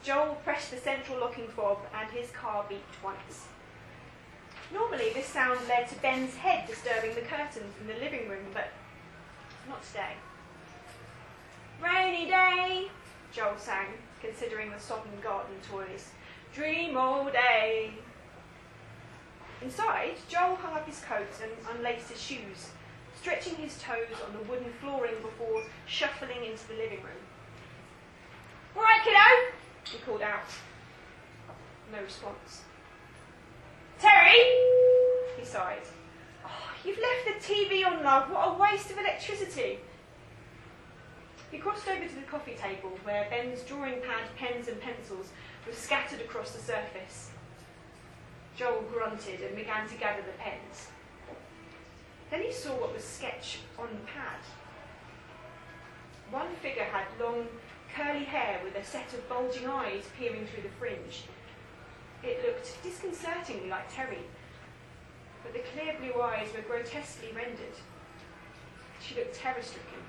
Joel 0.03 0.37
pressed 0.45 0.71
the 0.71 0.77
central 0.79 1.21
locking 1.21 1.49
fob 1.49 1.79
and 1.95 2.11
his 2.11 2.31
car 2.31 2.65
beeped 2.71 3.03
once. 3.03 3.47
Normally, 4.73 5.11
this 5.15 5.27
sound 5.27 5.61
led 5.69 5.89
to 5.89 5.95
Ben's 5.97 6.35
head 6.35 6.67
disturbing 6.67 7.15
the 7.15 7.21
curtains 7.23 7.73
in 7.81 7.87
the 7.87 7.95
living 7.95 8.29
room, 8.29 8.47
but 8.53 8.69
not 9.69 9.83
today. 9.85 10.15
Rainy 11.83 12.27
day, 12.27 12.89
Joel 13.33 13.59
sang, 13.59 13.87
considering 14.21 14.71
the 14.71 14.81
sodden 14.81 15.21
garden 15.23 15.55
toys. 15.71 16.11
Dream 16.53 16.97
all 16.97 17.27
day. 17.27 17.93
Inside, 19.63 20.17
Joel 20.29 20.57
hung 20.57 20.75
up 20.75 20.87
his 20.87 21.01
coat 21.01 21.29
and 21.43 21.53
unlaced 21.77 22.11
his 22.11 22.21
shoes, 22.21 22.71
stretching 23.19 23.57
his 23.57 23.81
toes 23.81 24.21
on 24.27 24.33
the 24.33 24.51
wooden 24.51 24.73
flooring 24.81 25.17
before 25.23 25.63
shuffling 25.87 26.45
into 26.45 26.69
the 26.69 26.75
living 26.75 27.03
room. 27.03 27.23
All 28.77 28.83
right, 28.83 29.01
kiddo, 29.03 29.55
he 29.91 29.99
called 30.05 30.23
out. 30.23 30.45
No 31.93 32.03
response. 32.03 32.63
Terry, 33.99 34.39
he 35.39 35.45
sighed. 35.45 35.87
Oh, 36.45 36.71
you've 36.85 36.99
left 36.99 37.47
the 37.47 37.53
TV 37.55 37.87
on, 37.87 38.05
love. 38.05 38.31
What 38.31 38.49
a 38.49 38.59
waste 38.61 38.91
of 38.91 38.99
electricity. 38.99 39.79
He 41.51 41.59
crossed 41.59 41.89
over 41.89 42.07
to 42.07 42.15
the 42.15 42.23
coffee 42.23 42.55
table 42.55 42.99
where 43.05 43.27
Ben's 43.31 43.63
drawing 43.63 44.03
pad, 44.03 44.29
pens, 44.37 44.69
and 44.69 44.79
pencils 44.81 45.31
were 45.67 45.73
scattered 45.73 46.21
across 46.21 46.51
the 46.51 46.61
surface. 46.61 47.31
Joel 48.57 48.85
grunted 48.91 49.43
and 49.43 49.55
began 49.55 49.87
to 49.87 49.95
gather 49.97 50.23
the 50.23 50.39
pens. 50.39 50.89
Then 52.31 52.41
he 52.41 52.51
saw 52.51 52.71
what 52.71 52.95
was 52.95 53.05
sketched 53.05 53.59
on 53.79 53.89
the 53.89 54.07
pad. 54.07 54.41
One 56.31 56.55
figure 56.63 56.85
had 56.85 57.05
long, 57.21 57.49
curly 57.95 58.25
hair 58.25 58.61
with 58.65 58.75
a 58.75 58.85
set 58.85 59.13
of 59.13 59.29
bulging 59.29 59.67
eyes 59.67 60.05
peering 60.19 60.47
through 60.47 60.63
the 60.63 60.75
fringe. 60.81 61.25
It 62.23 62.45
looked 62.45 62.83
disconcertingly 62.83 63.69
like 63.69 63.95
Terry, 63.95 64.25
but 65.43 65.53
the 65.53 65.61
clear 65.61 65.95
blue 66.01 66.21
eyes 66.23 66.49
were 66.55 66.63
grotesquely 66.63 67.33
rendered. 67.37 67.77
She 69.01 69.15
looked 69.17 69.35
terror 69.35 69.63
stricken. 69.63 70.01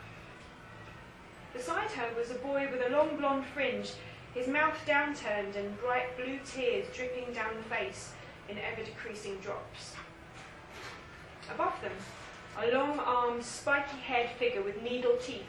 Beside 1.54 1.92
her 1.92 2.16
was 2.18 2.32
a 2.32 2.36
boy 2.36 2.70
with 2.72 2.82
a 2.88 2.96
long 2.96 3.18
blonde 3.18 3.46
fringe, 3.54 3.92
his 4.34 4.48
mouth 4.48 4.78
downturned 4.88 5.56
and 5.58 5.80
bright 5.82 6.16
blue 6.16 6.40
tears 6.46 6.88
dripping 6.96 7.34
down 7.34 7.56
the 7.58 7.76
face 7.76 8.14
in 8.50 8.58
ever 8.58 8.84
decreasing 8.84 9.38
drops. 9.38 9.96
Above 11.54 11.80
them, 11.82 11.92
a 12.60 12.72
long 12.74 13.00
armed, 13.00 13.44
spiky 13.44 13.98
haired 13.98 14.30
figure 14.32 14.62
with 14.62 14.82
needle 14.82 15.18
teeth 15.22 15.46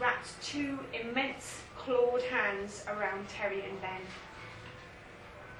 wrapped 0.00 0.40
two 0.42 0.78
immense 0.92 1.60
clawed 1.76 2.22
hands 2.22 2.84
around 2.88 3.28
Terry 3.28 3.64
and 3.68 3.80
Ben. 3.80 4.00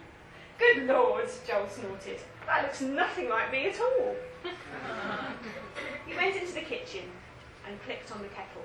Good 0.60 0.88
Lord, 0.88 1.30
Joel 1.48 1.68
snorted. 1.70 2.20
That 2.46 2.64
looks 2.64 2.82
nothing 2.82 3.30
like 3.30 3.52
me 3.52 3.68
at 3.68 3.80
all. 3.80 4.16
he 6.08 6.16
went 6.16 6.36
into 6.36 6.54
the 6.54 6.62
kitchen 6.62 7.04
and 7.68 7.82
clicked 7.84 8.12
on 8.12 8.22
the 8.22 8.28
kettle. 8.30 8.62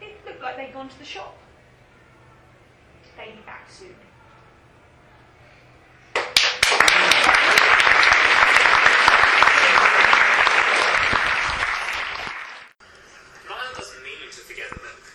It 0.00 0.18
looked 0.26 0.42
like 0.42 0.56
they'd 0.56 0.72
gone 0.72 0.88
to 0.88 0.98
the 0.98 1.04
shop. 1.04 1.36
They'd 3.16 3.36
be 3.36 3.42
back 3.46 3.70
soon. 3.70 3.94
Niall 13.46 13.72
doesn't 13.78 14.02
mean 14.02 14.18
to 14.34 14.42
forget 14.42 14.66
the 14.70 14.82
milk. 14.82 15.06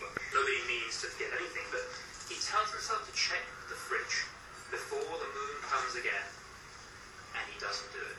Well, 0.00 0.10
nobody 0.32 0.64
means 0.64 0.96
to 1.04 1.12
forget 1.12 1.28
anything, 1.36 1.66
but 1.68 1.84
he 2.32 2.40
tells 2.40 2.72
himself 2.72 3.04
to 3.04 3.12
check 3.12 3.44
the 3.68 3.76
fridge 3.76 4.24
before 4.72 5.04
the 5.04 5.28
moon 5.36 5.56
comes 5.68 5.92
again. 6.00 6.26
And 7.36 7.44
he 7.52 7.60
doesn't 7.60 7.92
do 7.92 8.00
it. 8.00 8.16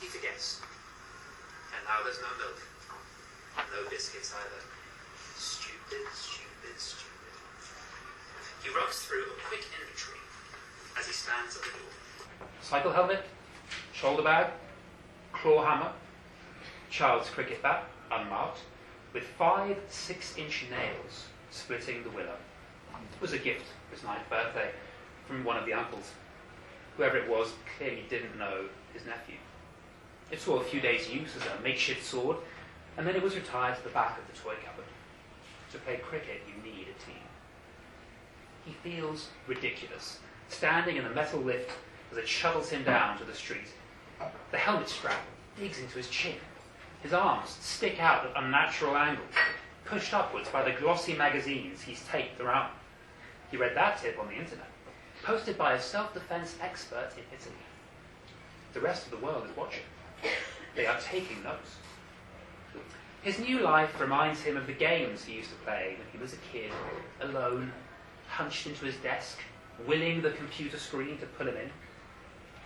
He 0.00 0.08
forgets. 0.08 0.64
And 1.76 1.84
now 1.84 2.00
there's 2.00 2.24
no 2.24 2.32
milk. 2.40 2.56
And 3.60 3.63
no 3.74 3.88
biscuits 3.90 4.32
either. 4.34 4.62
Stupid, 5.36 6.06
stupid, 6.12 6.78
stupid. 6.78 7.34
He 8.62 8.70
runs 8.70 8.96
through 8.96 9.22
a 9.22 9.48
quick 9.48 9.64
inventory 9.80 10.20
as 10.98 11.06
he 11.06 11.12
stands 11.12 11.56
at 11.56 11.62
the 11.62 11.70
door. 11.70 12.46
Cycle 12.62 12.92
helmet, 12.92 13.24
shoulder 13.92 14.22
bag, 14.22 14.52
claw 15.32 15.64
hammer, 15.64 15.92
child's 16.90 17.28
cricket 17.28 17.62
bat, 17.62 17.84
unmarked, 18.12 18.60
with 19.12 19.24
five 19.24 19.76
six-inch 19.88 20.66
nails 20.70 21.26
splitting 21.50 22.02
the 22.02 22.10
willow. 22.10 22.36
It 22.92 23.20
was 23.20 23.32
a 23.32 23.38
gift 23.38 23.66
for 23.88 23.96
his 23.96 24.04
ninth 24.04 24.28
birthday 24.30 24.70
from 25.26 25.44
one 25.44 25.56
of 25.56 25.66
the 25.66 25.72
uncles. 25.72 26.12
Whoever 26.96 27.16
it 27.16 27.28
was 27.28 27.52
clearly 27.76 28.04
didn't 28.08 28.38
know 28.38 28.66
his 28.92 29.04
nephew. 29.04 29.36
It 30.30 30.40
saw 30.40 30.60
a 30.60 30.64
few 30.64 30.80
days' 30.80 31.08
use 31.08 31.36
as 31.36 31.42
a 31.46 31.62
makeshift 31.62 32.04
sword, 32.04 32.38
and 32.96 33.06
then 33.06 33.16
it 33.16 33.22
was 33.22 33.34
retired 33.34 33.76
to 33.76 33.82
the 33.82 33.90
back 33.90 34.18
of 34.18 34.26
the 34.26 34.40
toy 34.40 34.54
cupboard. 34.64 34.84
To 35.72 35.78
play 35.78 35.96
cricket, 35.96 36.42
you 36.46 36.62
need 36.62 36.86
a 36.88 37.04
team. 37.04 37.22
He 38.64 38.72
feels 38.82 39.28
ridiculous, 39.46 40.20
standing 40.48 40.96
in 40.96 41.04
the 41.04 41.10
metal 41.10 41.40
lift 41.40 41.70
as 42.10 42.18
it 42.18 42.28
shovels 42.28 42.70
him 42.70 42.84
down 42.84 43.18
to 43.18 43.24
the 43.24 43.34
street. 43.34 43.68
The 44.50 44.58
helmet 44.58 44.88
strap 44.88 45.20
digs 45.58 45.78
into 45.80 45.98
his 45.98 46.08
chin. 46.08 46.36
His 47.02 47.12
arms 47.12 47.50
stick 47.60 48.00
out 48.00 48.24
at 48.24 48.42
unnatural 48.42 48.96
angles, 48.96 49.34
pushed 49.84 50.14
upwards 50.14 50.48
by 50.48 50.62
the 50.62 50.78
glossy 50.80 51.14
magazines 51.14 51.82
he's 51.82 52.04
taped 52.06 52.40
around. 52.40 52.70
He 53.50 53.56
read 53.56 53.76
that 53.76 54.00
tip 54.00 54.18
on 54.18 54.28
the 54.28 54.34
internet, 54.34 54.68
posted 55.22 55.58
by 55.58 55.74
a 55.74 55.80
self-defense 55.80 56.56
expert 56.62 57.10
in 57.16 57.24
Italy. 57.38 57.54
The 58.72 58.80
rest 58.80 59.04
of 59.04 59.10
the 59.10 59.24
world 59.24 59.44
is 59.48 59.56
watching. 59.56 59.84
They 60.74 60.86
are 60.86 60.98
taking 61.00 61.42
notes. 61.42 61.76
His 63.24 63.38
new 63.38 63.60
life 63.60 63.98
reminds 63.98 64.42
him 64.42 64.58
of 64.58 64.66
the 64.66 64.74
games 64.74 65.24
he 65.24 65.36
used 65.36 65.48
to 65.48 65.56
play 65.64 65.96
when 65.96 66.06
he 66.12 66.18
was 66.18 66.34
a 66.34 66.52
kid, 66.52 66.70
alone, 67.22 67.72
hunched 68.28 68.66
into 68.66 68.84
his 68.84 68.96
desk, 68.96 69.38
willing 69.86 70.20
the 70.20 70.32
computer 70.32 70.76
screen 70.76 71.16
to 71.16 71.24
pull 71.24 71.48
him 71.48 71.56
in. 71.56 71.70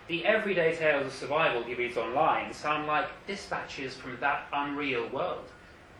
The 0.08 0.26
everyday 0.26 0.74
tales 0.74 1.06
of 1.06 1.12
survival 1.12 1.62
he 1.62 1.74
reads 1.74 1.96
online 1.96 2.52
sound 2.52 2.88
like 2.88 3.06
dispatches 3.28 3.94
from 3.94 4.18
that 4.18 4.48
unreal 4.52 5.08
world, 5.10 5.48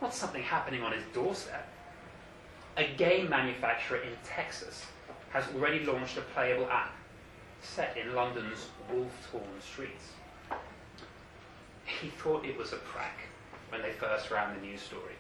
not 0.03 0.13
something 0.13 0.43
happening 0.43 0.83
on 0.83 0.91
his 0.91 1.05
doorstep. 1.15 1.69
A 2.77 2.89
game 2.97 3.31
manufacturer 3.31 3.99
in 3.99 4.11
Texas 4.25 4.87
has 5.31 5.45
already 5.55 5.85
launched 5.85 6.19
a 6.19 6.23
playable 6.23 6.69
app 6.69 6.97
set 7.63 7.97
in 7.97 8.13
London's 8.13 8.71
wolf-torn 8.91 9.61
streets. 9.61 10.15
He 11.85 12.09
thought 12.09 12.45
it 12.45 12.59
was 12.59 12.73
a 12.73 12.79
prank 12.79 13.15
when 13.71 13.83
they 13.83 13.93
first 13.93 14.31
ran 14.31 14.55
the 14.55 14.67
news 14.67 14.81
story. 14.81 15.15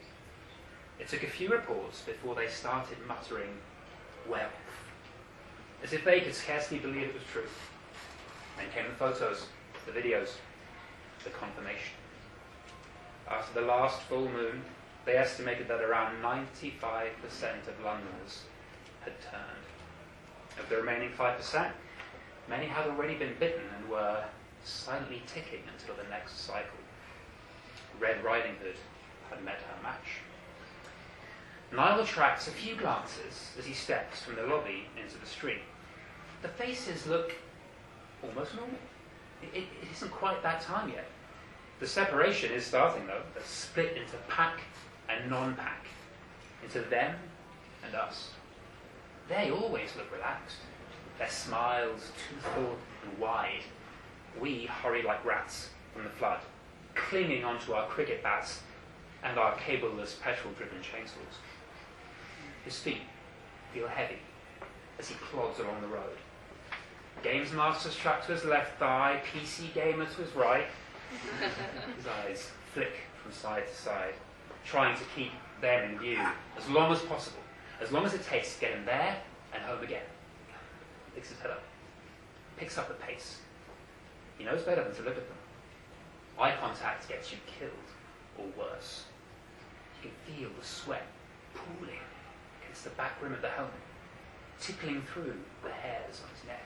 It 0.99 1.09
took 1.09 1.23
a 1.23 1.29
few 1.29 1.49
reports 1.49 2.03
before 2.03 2.35
they 2.35 2.49
started 2.49 2.99
muttering, 3.07 3.57
werewolf, 4.29 4.53
as 5.83 5.93
if 5.93 6.05
they 6.05 6.21
could 6.21 6.35
scarcely 6.35 6.79
believe 6.79 7.05
it 7.05 7.15
was 7.15 7.23
true. 7.33 7.47
Then 8.57 8.67
came 8.75 8.91
the 8.91 8.97
photos, 8.97 9.47
the 9.87 9.93
videos, 9.93 10.31
the 11.25 11.31
confirmation. 11.31 11.95
After 13.31 13.61
the 13.61 13.67
last 13.67 14.01
full 14.03 14.29
moon, 14.29 14.63
they 15.05 15.17
estimated 15.17 15.69
that 15.69 15.81
around 15.81 16.23
95% 16.23 16.59
of 17.69 17.85
Londoners 17.85 18.43
had 19.03 19.13
turned. 19.21 19.65
Of 20.59 20.69
the 20.69 20.77
remaining 20.77 21.11
5%, 21.11 21.71
many 22.49 22.67
had 22.67 22.87
already 22.87 23.15
been 23.15 23.35
bitten 23.39 23.63
and 23.77 23.89
were 23.89 24.25
silently 24.65 25.23
ticking 25.27 25.63
until 25.73 25.95
the 25.95 26.09
next 26.11 26.41
cycle. 26.41 26.79
Red 28.01 28.23
Riding 28.25 28.55
Hood 28.63 28.77
had 29.31 29.45
met 29.45 29.57
her 29.57 29.83
match. 29.83 30.21
Niall 31.73 32.01
attracts 32.01 32.49
a 32.49 32.51
few 32.51 32.77
glances 32.77 33.53
as 33.59 33.67
he 33.67 33.75
steps 33.75 34.23
from 34.23 34.37
the 34.37 34.43
lobby 34.43 34.87
into 35.01 35.19
the 35.19 35.27
street. 35.27 35.61
The 36.43 36.49
faces 36.49 37.07
look 37.07 37.35
almost 38.23 38.55
normal. 38.55 38.79
It, 39.43 39.59
it, 39.59 39.67
isn't 39.93 40.11
quite 40.11 40.43
that 40.43 40.63
time 40.63 40.89
yet. 40.89 41.07
The 41.81 41.87
separation 41.87 42.53
is 42.53 42.65
starting 42.65 43.07
though. 43.07 43.23
The 43.35 43.45
split 43.45 43.97
into 43.97 44.17
pack 44.29 44.61
and 45.09 45.31
non-pack, 45.31 45.87
into 46.63 46.81
them 46.81 47.15
and 47.85 47.95
us. 47.95 48.31
They 49.29 49.51
always 49.51 49.91
look 49.97 50.11
relaxed. 50.13 50.57
Their 51.19 51.29
smiles 51.29 52.13
truthful 52.29 52.77
and 53.05 53.19
wide. 53.19 53.63
We 54.41 54.67
hurry 54.67 55.03
like 55.03 55.25
rats 55.25 55.71
from 55.93 56.05
the 56.05 56.11
flood, 56.11 56.41
clinging 57.09 57.45
onto 57.45 57.73
our 57.73 57.87
cricket 57.89 58.23
bats 58.23 58.63
and 59.23 59.39
our 59.39 59.55
cableless 59.57 60.21
petrol-driven 60.21 60.79
chainsaws. 60.79 61.39
His 62.65 62.79
feet 62.79 63.03
feel 63.73 63.89
heavy 63.89 64.19
as 64.99 65.09
he 65.09 65.15
plods 65.17 65.59
along 65.61 65.81
the 65.81 65.89
road. 65.89 66.17
Games 67.23 67.53
Master 67.53 67.91
strapped 67.91 68.27
to 68.27 68.33
his 68.33 68.45
left 68.45 68.79
thigh, 68.79 69.21
PC 69.33 69.73
Gamer 69.75 70.07
to 70.07 70.23
his 70.23 70.35
right. 70.35 70.67
his 71.97 72.07
eyes 72.07 72.51
flick 72.75 72.93
from 73.23 73.33
side 73.33 73.67
to 73.67 73.75
side, 73.75 74.15
trying 74.65 74.97
to 74.97 75.05
keep 75.17 75.33
them 75.61 75.91
in 75.91 75.99
view 75.99 76.21
as 76.57 76.69
long 76.69 76.93
as 76.93 77.01
possible, 77.01 77.41
as 77.81 77.91
long 77.91 78.05
as 78.05 78.15
it 78.15 78.25
takes 78.25 78.55
to 78.55 78.61
get 78.61 78.73
him 78.73 78.85
there 78.85 79.17
and 79.53 79.63
home 79.63 79.83
again. 79.83 80.05
Picks 81.15 81.31
his 81.31 81.39
head 81.41 81.51
up, 81.51 81.63
picks 82.57 82.79
up 82.79 82.89
the 82.89 82.95
pace. 82.95 83.39
He 84.37 84.45
knows 84.45 84.63
better 84.63 84.85
than 84.85 84.95
to 84.95 85.03
look 85.03 85.17
at 85.17 85.29
them. 85.29 85.38
Eye 86.39 86.55
contact 86.61 87.09
gets 87.09 87.33
you 87.33 87.39
killed, 87.59 87.73
or 88.39 88.47
worse. 88.57 89.05
You 90.03 90.11
can 90.11 90.35
feel 90.35 90.51
the 90.59 90.65
sweat 90.65 91.07
pooling 91.55 91.99
against 92.63 92.85
the 92.85 92.91
back 92.91 93.21
rim 93.21 93.33
of 93.33 93.43
the 93.43 93.49
helmet, 93.49 93.73
tickling 94.61 95.03
through 95.03 95.35
the 95.65 95.71
hairs 95.71 96.23
on 96.23 96.31
his 96.35 96.47
neck. 96.47 96.65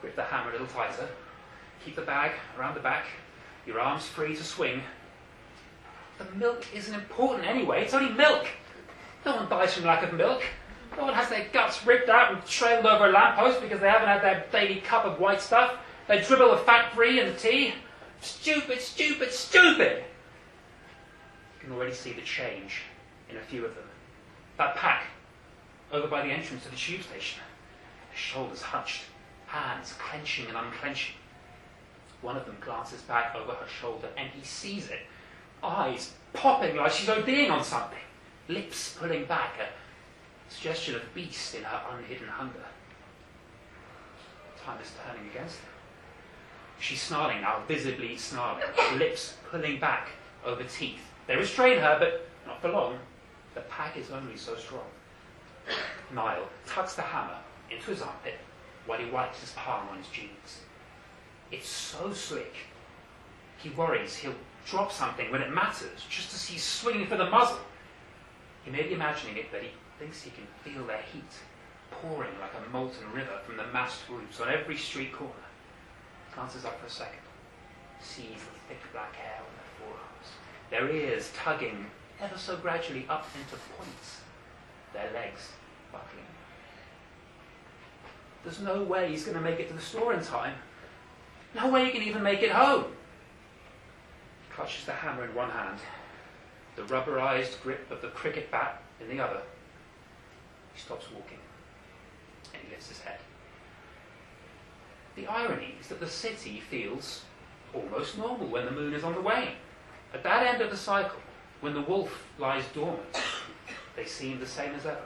Grip 0.00 0.16
the 0.16 0.24
hammer 0.24 0.48
a 0.48 0.52
little 0.52 0.66
tighter. 0.66 1.08
Keep 1.84 1.96
the 1.96 2.02
bag 2.02 2.32
around 2.58 2.74
the 2.74 2.80
back, 2.80 3.04
your 3.66 3.80
arms 3.80 4.06
free 4.06 4.34
to 4.34 4.44
swing. 4.44 4.82
The 6.18 6.24
milk 6.36 6.64
isn't 6.74 6.94
important 6.94 7.46
anyway, 7.46 7.82
it's 7.82 7.94
only 7.94 8.14
milk. 8.14 8.46
No 9.26 9.36
one 9.36 9.48
dies 9.48 9.74
from 9.74 9.84
lack 9.84 10.02
of 10.02 10.14
milk. 10.14 10.42
No 10.96 11.04
one 11.04 11.14
has 11.14 11.28
their 11.28 11.46
guts 11.52 11.84
ripped 11.86 12.08
out 12.08 12.32
and 12.32 12.44
trailed 12.46 12.86
over 12.86 13.06
a 13.06 13.12
lamppost 13.12 13.60
because 13.60 13.80
they 13.80 13.88
haven't 13.88 14.08
had 14.08 14.22
their 14.22 14.44
daily 14.52 14.80
cup 14.80 15.04
of 15.04 15.20
white 15.20 15.40
stuff. 15.40 15.76
They 16.08 16.22
dribble 16.22 16.50
the 16.50 16.58
fat 16.58 16.92
free 16.94 17.22
the 17.22 17.32
tea. 17.34 17.74
Stupid, 18.22 18.80
stupid, 18.80 19.32
stupid! 19.32 20.04
You 21.58 21.66
can 21.66 21.72
already 21.72 21.92
see 21.92 22.12
the 22.12 22.22
change 22.22 22.82
in 23.28 23.36
a 23.36 23.40
few 23.40 23.64
of 23.64 23.74
them. 23.74 23.84
That 24.58 24.76
pack, 24.76 25.06
over 25.90 26.06
by 26.06 26.22
the 26.22 26.32
entrance 26.32 26.62
to 26.62 26.70
the 26.70 26.76
tube 26.76 27.02
station, 27.02 27.42
shoulders 28.14 28.62
hunched, 28.62 29.02
hands 29.46 29.94
clenching 29.98 30.46
and 30.46 30.56
unclenching. 30.56 31.16
One 32.20 32.36
of 32.36 32.46
them 32.46 32.56
glances 32.60 33.02
back 33.02 33.34
over 33.34 33.52
her 33.52 33.68
shoulder 33.68 34.08
and 34.16 34.30
he 34.30 34.44
sees 34.44 34.88
it, 34.88 35.00
eyes 35.62 36.12
popping 36.32 36.76
like 36.76 36.92
she's 36.92 37.08
ODing 37.08 37.50
on 37.50 37.64
something, 37.64 37.98
lips 38.46 38.96
pulling 38.98 39.24
back, 39.24 39.54
a 39.58 40.52
suggestion 40.52 40.94
of 40.94 41.12
beast 41.12 41.56
in 41.56 41.64
her 41.64 41.82
unhidden 41.90 42.28
hunger. 42.28 42.66
Time 44.64 44.80
is 44.80 44.92
turning 45.04 45.28
against 45.28 45.58
her. 45.58 45.71
She's 46.80 47.00
snarling 47.00 47.42
now, 47.42 47.62
visibly 47.68 48.16
snarling, 48.16 48.64
lips 48.96 49.34
pulling 49.50 49.78
back 49.78 50.08
over 50.44 50.64
teeth. 50.64 51.00
They 51.26 51.36
restrain 51.36 51.78
her, 51.78 51.96
but 51.98 52.28
not 52.46 52.60
for 52.60 52.70
long. 52.70 52.98
The 53.54 53.60
pack 53.62 53.96
is 53.96 54.10
only 54.10 54.36
so 54.36 54.56
strong. 54.56 54.84
Niall 56.12 56.48
tucks 56.66 56.94
the 56.94 57.02
hammer 57.02 57.38
into 57.70 57.90
his 57.90 58.02
armpit 58.02 58.38
while 58.86 58.98
he 58.98 59.10
wipes 59.10 59.40
his 59.40 59.52
palm 59.52 59.88
on 59.90 59.98
his 59.98 60.08
jeans. 60.08 60.62
It's 61.50 61.68
so 61.68 62.12
slick. 62.12 62.54
He 63.58 63.70
worries 63.70 64.16
he'll 64.16 64.34
drop 64.66 64.90
something 64.90 65.30
when 65.30 65.42
it 65.42 65.52
matters, 65.52 66.04
just 66.08 66.34
as 66.34 66.46
he's 66.46 66.64
swinging 66.64 67.06
for 67.06 67.16
the 67.16 67.30
muzzle. 67.30 67.60
He 68.64 68.70
may 68.70 68.82
be 68.82 68.94
imagining 68.94 69.36
it, 69.36 69.46
but 69.52 69.62
he 69.62 69.70
thinks 69.98 70.22
he 70.22 70.30
can 70.30 70.46
feel 70.64 70.84
their 70.86 71.02
heat 71.12 71.22
pouring 71.90 72.30
like 72.40 72.52
a 72.54 72.70
molten 72.70 73.10
river 73.12 73.38
from 73.44 73.56
the 73.56 73.66
massed 73.72 74.08
roofs 74.08 74.40
on 74.40 74.48
every 74.48 74.76
street 74.76 75.12
corner. 75.12 75.32
Glances 76.34 76.64
up 76.64 76.80
for 76.80 76.86
a 76.86 76.90
second, 76.90 77.20
sees 78.00 78.24
the 78.26 78.58
thick 78.68 78.80
black 78.92 79.14
hair 79.14 79.38
on 79.38 79.52
their 79.54 79.70
forearms, 79.78 80.28
their 80.70 80.90
ears 80.90 81.30
tugging 81.36 81.86
ever 82.20 82.38
so 82.38 82.56
gradually 82.56 83.06
up 83.08 83.26
into 83.38 83.56
points, 83.76 84.20
their 84.92 85.12
legs 85.12 85.50
buckling. 85.90 86.24
There's 88.44 88.60
no 88.60 88.82
way 88.82 89.10
he's 89.10 89.24
going 89.24 89.36
to 89.36 89.42
make 89.42 89.60
it 89.60 89.68
to 89.68 89.74
the 89.74 89.80
store 89.80 90.14
in 90.14 90.22
time. 90.22 90.54
No 91.54 91.68
way 91.68 91.84
he 91.84 91.90
can 91.90 92.02
even 92.02 92.22
make 92.22 92.42
it 92.42 92.50
home. 92.50 92.84
He 92.84 94.54
clutches 94.54 94.86
the 94.86 94.92
hammer 94.92 95.24
in 95.24 95.34
one 95.34 95.50
hand, 95.50 95.78
the 96.76 96.82
rubberized 96.82 97.60
grip 97.62 97.90
of 97.90 98.00
the 98.00 98.08
cricket 98.08 98.50
bat 98.50 98.80
in 99.00 99.14
the 99.14 99.22
other. 99.22 99.42
He 100.72 100.80
stops 100.80 101.06
walking 101.14 101.38
and 102.54 102.62
he 102.62 102.70
lifts 102.70 102.88
his 102.88 103.00
head. 103.00 103.18
The 105.14 105.26
irony 105.26 105.74
is 105.80 105.88
that 105.88 106.00
the 106.00 106.08
city 106.08 106.60
feels 106.60 107.22
almost 107.74 108.16
normal 108.18 108.46
when 108.46 108.64
the 108.64 108.70
moon 108.70 108.94
is 108.94 109.04
on 109.04 109.14
the 109.14 109.20
wane. 109.20 109.56
At 110.14 110.22
that 110.22 110.46
end 110.46 110.62
of 110.62 110.70
the 110.70 110.76
cycle, 110.76 111.20
when 111.60 111.74
the 111.74 111.82
wolf 111.82 112.26
lies 112.38 112.64
dormant, 112.74 113.20
they 113.96 114.04
seem 114.04 114.40
the 114.40 114.46
same 114.46 114.74
as 114.74 114.86
ever. 114.86 115.04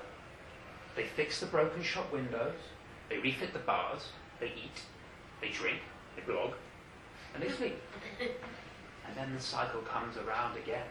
They 0.95 1.05
fix 1.05 1.41
the 1.41 1.47
broken 1.47 1.83
shop 1.83 2.13
windows, 2.13 2.55
They 3.09 3.19
refit 3.19 3.53
the 3.53 3.61
bars, 3.61 4.09
they 4.41 4.47
eat, 4.47 4.83
they 5.41 5.49
drink, 5.49 5.81
they 6.17 6.23
blog, 6.23 6.53
and 7.35 7.43
they 7.43 7.49
sleep. 7.49 7.81
And 8.21 9.17
then 9.17 9.35
the 9.35 9.41
cycle 9.41 9.83
comes 9.83 10.17
around 10.17 10.57
again. 10.57 10.87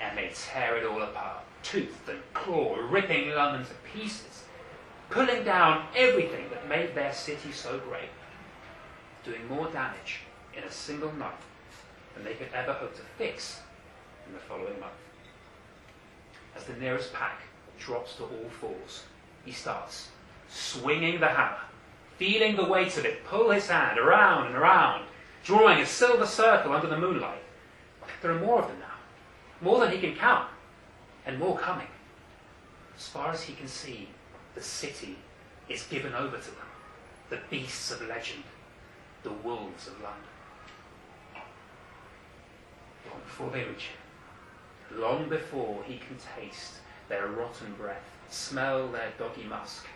And 0.00 0.16
they 0.16 0.30
tear 0.34 0.76
it 0.76 0.86
all 0.86 1.02
apart, 1.02 1.44
tooth 1.62 2.08
and 2.08 2.20
claw, 2.34 2.76
ripping 2.90 3.30
London 3.30 3.64
to 3.64 3.74
pieces, 3.92 4.44
pulling 5.12 5.44
down 5.44 5.86
everything 5.94 6.48
that 6.48 6.66
made 6.68 6.94
their 6.94 7.12
city 7.12 7.52
so 7.52 7.78
great, 7.80 8.08
doing 9.24 9.46
more 9.46 9.68
damage 9.70 10.20
in 10.56 10.64
a 10.64 10.70
single 10.70 11.12
night 11.12 11.32
than 12.14 12.24
they 12.24 12.32
could 12.32 12.48
ever 12.54 12.72
hope 12.72 12.94
to 12.96 13.02
fix 13.18 13.60
in 14.26 14.32
the 14.32 14.38
following 14.38 14.80
month. 14.80 14.92
As 16.56 16.64
the 16.64 16.72
nearest 16.74 17.12
pack 17.12 17.42
drops 17.78 18.16
to 18.16 18.22
all 18.22 18.50
fours, 18.58 19.02
he 19.44 19.52
starts 19.52 20.08
swinging 20.48 21.20
the 21.20 21.28
hammer, 21.28 21.60
feeling 22.16 22.56
the 22.56 22.64
weight 22.64 22.96
of 22.96 23.04
it 23.04 23.24
pull 23.26 23.50
his 23.50 23.68
hand 23.68 23.98
around 23.98 24.46
and 24.46 24.54
around, 24.54 25.04
drawing 25.44 25.78
a 25.78 25.86
silver 25.86 26.26
circle 26.26 26.72
under 26.72 26.86
the 26.86 26.98
moonlight. 26.98 27.42
There 28.22 28.30
are 28.30 28.40
more 28.40 28.62
of 28.62 28.68
them 28.68 28.78
now, 28.80 28.96
more 29.60 29.80
than 29.80 29.90
he 29.92 29.98
can 29.98 30.14
count, 30.14 30.48
and 31.26 31.38
more 31.38 31.58
coming. 31.58 31.88
As 32.96 33.08
far 33.08 33.30
as 33.30 33.42
he 33.42 33.54
can 33.54 33.68
see, 33.68 34.08
the 34.54 34.62
city 34.62 35.16
is 35.68 35.84
given 35.84 36.14
over 36.14 36.36
to 36.36 36.50
them, 36.50 36.66
the 37.30 37.38
beasts 37.50 37.90
of 37.90 38.06
legend, 38.06 38.44
the 39.22 39.32
wolves 39.32 39.86
of 39.86 39.94
London. 39.94 40.28
Long 43.10 43.20
before 43.24 43.50
they 43.50 43.64
reach 43.64 43.88
him, 43.88 45.00
long 45.00 45.28
before 45.28 45.82
he 45.84 45.98
can 45.98 46.16
taste 46.36 46.74
their 47.08 47.28
rotten 47.28 47.74
breath, 47.78 48.04
smell 48.28 48.88
their 48.88 49.12
doggy 49.18 49.44
musk, 49.44 49.86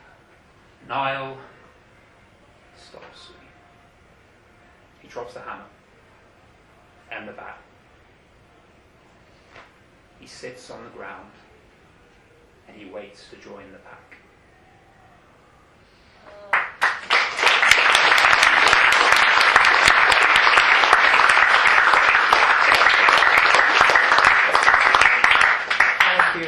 Niall 0.88 1.36
stops. 2.76 3.30
He 5.00 5.08
drops 5.08 5.34
the 5.34 5.40
hammer 5.40 5.64
and 7.10 7.28
the 7.28 7.32
bat. 7.32 7.58
He 10.20 10.26
sits 10.26 10.70
on 10.70 10.84
the 10.84 10.90
ground 10.90 11.30
and 12.68 12.76
he 12.76 12.90
waits 12.90 13.28
to 13.30 13.36
join 13.36 13.70
the 13.72 13.78
pack. 13.78 14.15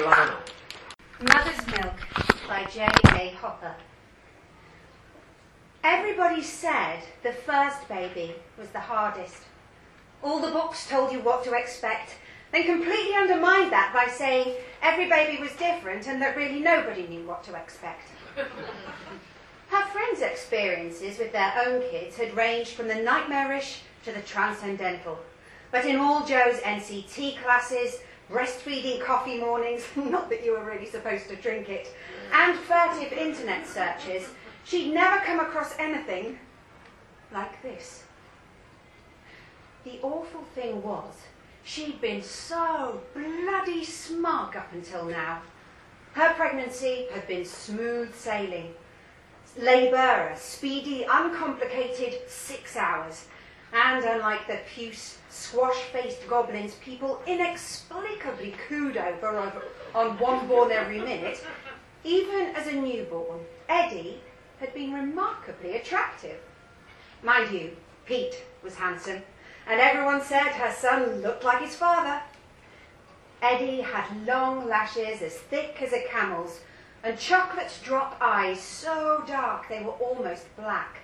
Lionel. 0.09 0.39
Mother's 1.21 1.67
Milk 1.67 1.95
by 2.49 2.65
J.A. 2.73 3.37
Hopper. 3.41 3.75
Everybody 5.85 6.43
said 6.43 7.03
the 7.23 7.33
first 7.33 7.87
baby 7.89 8.35
was 8.59 8.71
the 8.71 8.81
hardest. 8.81 9.43
All 10.23 10.41
the 10.41 10.51
books 10.51 10.89
told 10.89 11.13
you 11.13 11.21
what 11.21 11.45
to 11.45 11.53
expect, 11.53 12.15
then 12.53 12.65
completely 12.65 13.15
undermined 13.17 13.71
that 13.71 13.93
by 13.93 14.11
saying 14.11 14.55
every 14.81 15.11
baby 15.11 15.43
was 15.43 15.53
different 15.53 16.07
and 16.07 16.23
that 16.23 16.39
really 16.39 16.61
nobody 16.61 17.07
knew 17.07 17.27
what 17.27 17.45
to 17.45 17.55
expect. 17.55 18.09
Her 19.69 19.87
friends' 19.89 20.23
experiences 20.23 21.19
with 21.19 21.33
their 21.33 21.53
own 21.67 21.83
kids 21.91 22.17
had 22.17 22.35
ranged 22.35 22.71
from 22.71 22.89
the 22.89 22.95
nightmarish 22.95 23.83
to 24.07 24.13
the 24.13 24.23
transcendental. 24.23 25.19
But 25.71 25.85
in 25.85 25.97
all 25.97 26.25
Jo's 26.25 26.61
NCT 26.61 27.43
classes, 27.43 27.99
breastfeeding 28.31 29.01
coffee 29.01 29.39
mornings, 29.39 29.85
not 29.97 30.29
that 30.31 30.45
you 30.45 30.53
were 30.53 30.65
really 30.65 30.87
supposed 30.87 31.29
to 31.29 31.37
drink 31.37 31.69
it, 31.69 31.95
and 32.33 32.59
furtive 32.59 33.13
internet 33.13 33.67
searches, 33.67 34.29
she'd 34.65 34.93
never 34.93 35.19
come 35.25 35.41
across 35.41 35.75
anything 35.79 36.39
like 37.33 37.63
this. 37.63 38.05
The 39.85 39.99
awful 40.03 40.43
thing 40.55 40.83
was, 40.83 41.15
she'd 41.65 42.01
been 42.01 42.23
so 42.23 43.01
bloody 43.15 43.85
smug 43.85 44.57
up 44.57 44.73
until 44.73 45.05
now. 45.05 45.43
Her 46.13 46.35
pregnancy 46.35 47.07
had 47.13 47.27
been 47.27 47.45
smooth 47.45 48.15
sailing. 48.15 48.75
Labour, 49.57 50.31
a 50.33 50.37
speedy, 50.37 51.07
uncomplicated 51.11 52.29
six 52.29 52.77
hours. 52.77 53.27
And 53.73 54.05
unlike 54.05 54.47
the 54.47 54.59
puce, 54.75 55.19
squash-faced 55.29 56.27
goblins 56.29 56.75
people 56.77 57.23
inexplicably 57.27 58.57
cooed 58.67 58.97
over 58.97 59.39
on- 59.39 59.63
on 59.95 60.19
one 60.19 60.47
born 60.47 60.73
every 60.73 61.01
minute, 61.01 61.45
even 62.05 62.55
as 62.57 62.67
a 62.67 62.73
newborn, 62.73 63.47
Eddie 63.69 64.23
had 64.61 64.73
been 64.73 64.95
remarkably 64.95 65.77
attractive. 65.77 66.41
Mind 67.23 67.51
you, 67.53 67.77
Pete 68.07 68.43
was 68.63 68.77
handsome, 68.77 69.23
and 69.67 69.81
everyone 69.81 70.23
said 70.23 70.49
her 70.53 70.73
son 70.73 71.21
looked 71.21 71.45
like 71.45 71.61
his 71.61 71.77
father. 71.77 72.23
Eddie 73.43 73.83
had 73.83 74.27
long 74.27 74.67
lashes 74.67 75.23
as 75.23 75.37
thick 75.37 75.81
as 75.83 75.93
a 75.93 76.03
camel's, 76.09 76.61
and 77.03 77.19
chocolate 77.19 77.73
drop 77.85 78.17
eyes 78.21 78.61
so 78.61 79.23
dark 79.27 79.69
they 79.69 79.81
were 79.83 79.93
almost 79.93 80.45
black. 80.57 80.98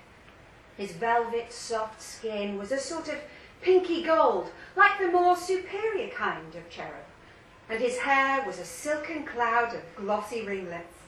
His 0.76 0.92
velvet 0.92 1.52
soft 1.52 2.02
skin 2.02 2.58
was 2.58 2.72
a 2.72 2.78
sort 2.78 3.08
of 3.08 3.18
pinky 3.60 4.02
gold, 4.02 4.50
like 4.76 4.98
the 4.98 5.10
more 5.10 5.36
superior 5.36 6.08
kind 6.08 6.54
of 6.54 6.68
cherub, 6.68 7.06
and 7.68 7.80
his 7.80 7.98
hair 7.98 8.44
was 8.44 8.58
a 8.58 8.64
silken 8.64 9.24
cloud 9.24 9.74
of 9.74 9.96
glossy 9.96 10.42
ringlets. 10.42 10.98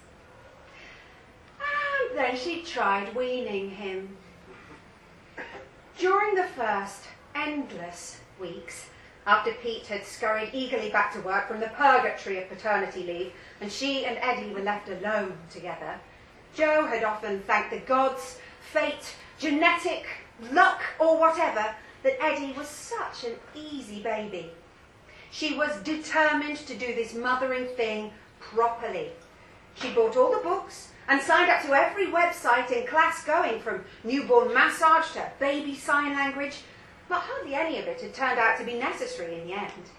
And 1.58 2.18
then 2.18 2.36
she 2.36 2.62
tried 2.62 3.14
weaning 3.14 3.70
him. 3.70 4.16
During 5.98 6.34
the 6.34 6.44
first 6.44 7.02
endless 7.34 8.20
weeks, 8.40 8.86
after 9.26 9.52
Pete 9.52 9.86
had 9.86 10.04
scurried 10.04 10.50
eagerly 10.52 10.90
back 10.90 11.12
to 11.12 11.20
work 11.20 11.48
from 11.48 11.58
the 11.58 11.68
purgatory 11.68 12.40
of 12.40 12.48
paternity 12.48 13.02
leave, 13.02 13.32
and 13.60 13.72
she 13.72 14.04
and 14.04 14.16
Eddie 14.18 14.54
were 14.54 14.60
left 14.60 14.88
alone 14.88 15.36
together, 15.50 15.98
Jo 16.54 16.86
had 16.86 17.02
often 17.02 17.40
thanked 17.40 17.70
the 17.70 17.80
gods, 17.80 18.38
fate, 18.72 19.14
genetic, 19.38 20.06
luck, 20.52 20.82
or 20.98 21.18
whatever, 21.18 21.74
that 22.02 22.22
Eddie 22.22 22.52
was 22.52 22.68
such 22.68 23.24
an 23.24 23.36
easy 23.54 24.02
baby. 24.02 24.50
She 25.30 25.56
was 25.56 25.82
determined 25.82 26.58
to 26.58 26.76
do 26.76 26.94
this 26.94 27.14
mothering 27.14 27.66
thing 27.76 28.12
properly. 28.40 29.10
She 29.74 29.92
bought 29.92 30.16
all 30.16 30.32
the 30.32 30.42
books 30.42 30.88
and 31.08 31.20
signed 31.20 31.50
up 31.50 31.62
to 31.62 31.74
every 31.74 32.06
website 32.06 32.70
in 32.70 32.86
class 32.86 33.24
going 33.24 33.60
from 33.60 33.84
newborn 34.04 34.52
massage 34.52 35.12
to 35.12 35.30
baby 35.38 35.74
sign 35.74 36.14
language, 36.14 36.62
but 37.08 37.20
hardly 37.20 37.54
any 37.54 37.78
of 37.78 37.86
it 37.86 38.00
had 38.00 38.14
turned 38.14 38.38
out 38.38 38.58
to 38.58 38.64
be 38.64 38.74
necessary 38.74 39.40
in 39.40 39.46
the 39.46 39.54
end. 39.54 39.90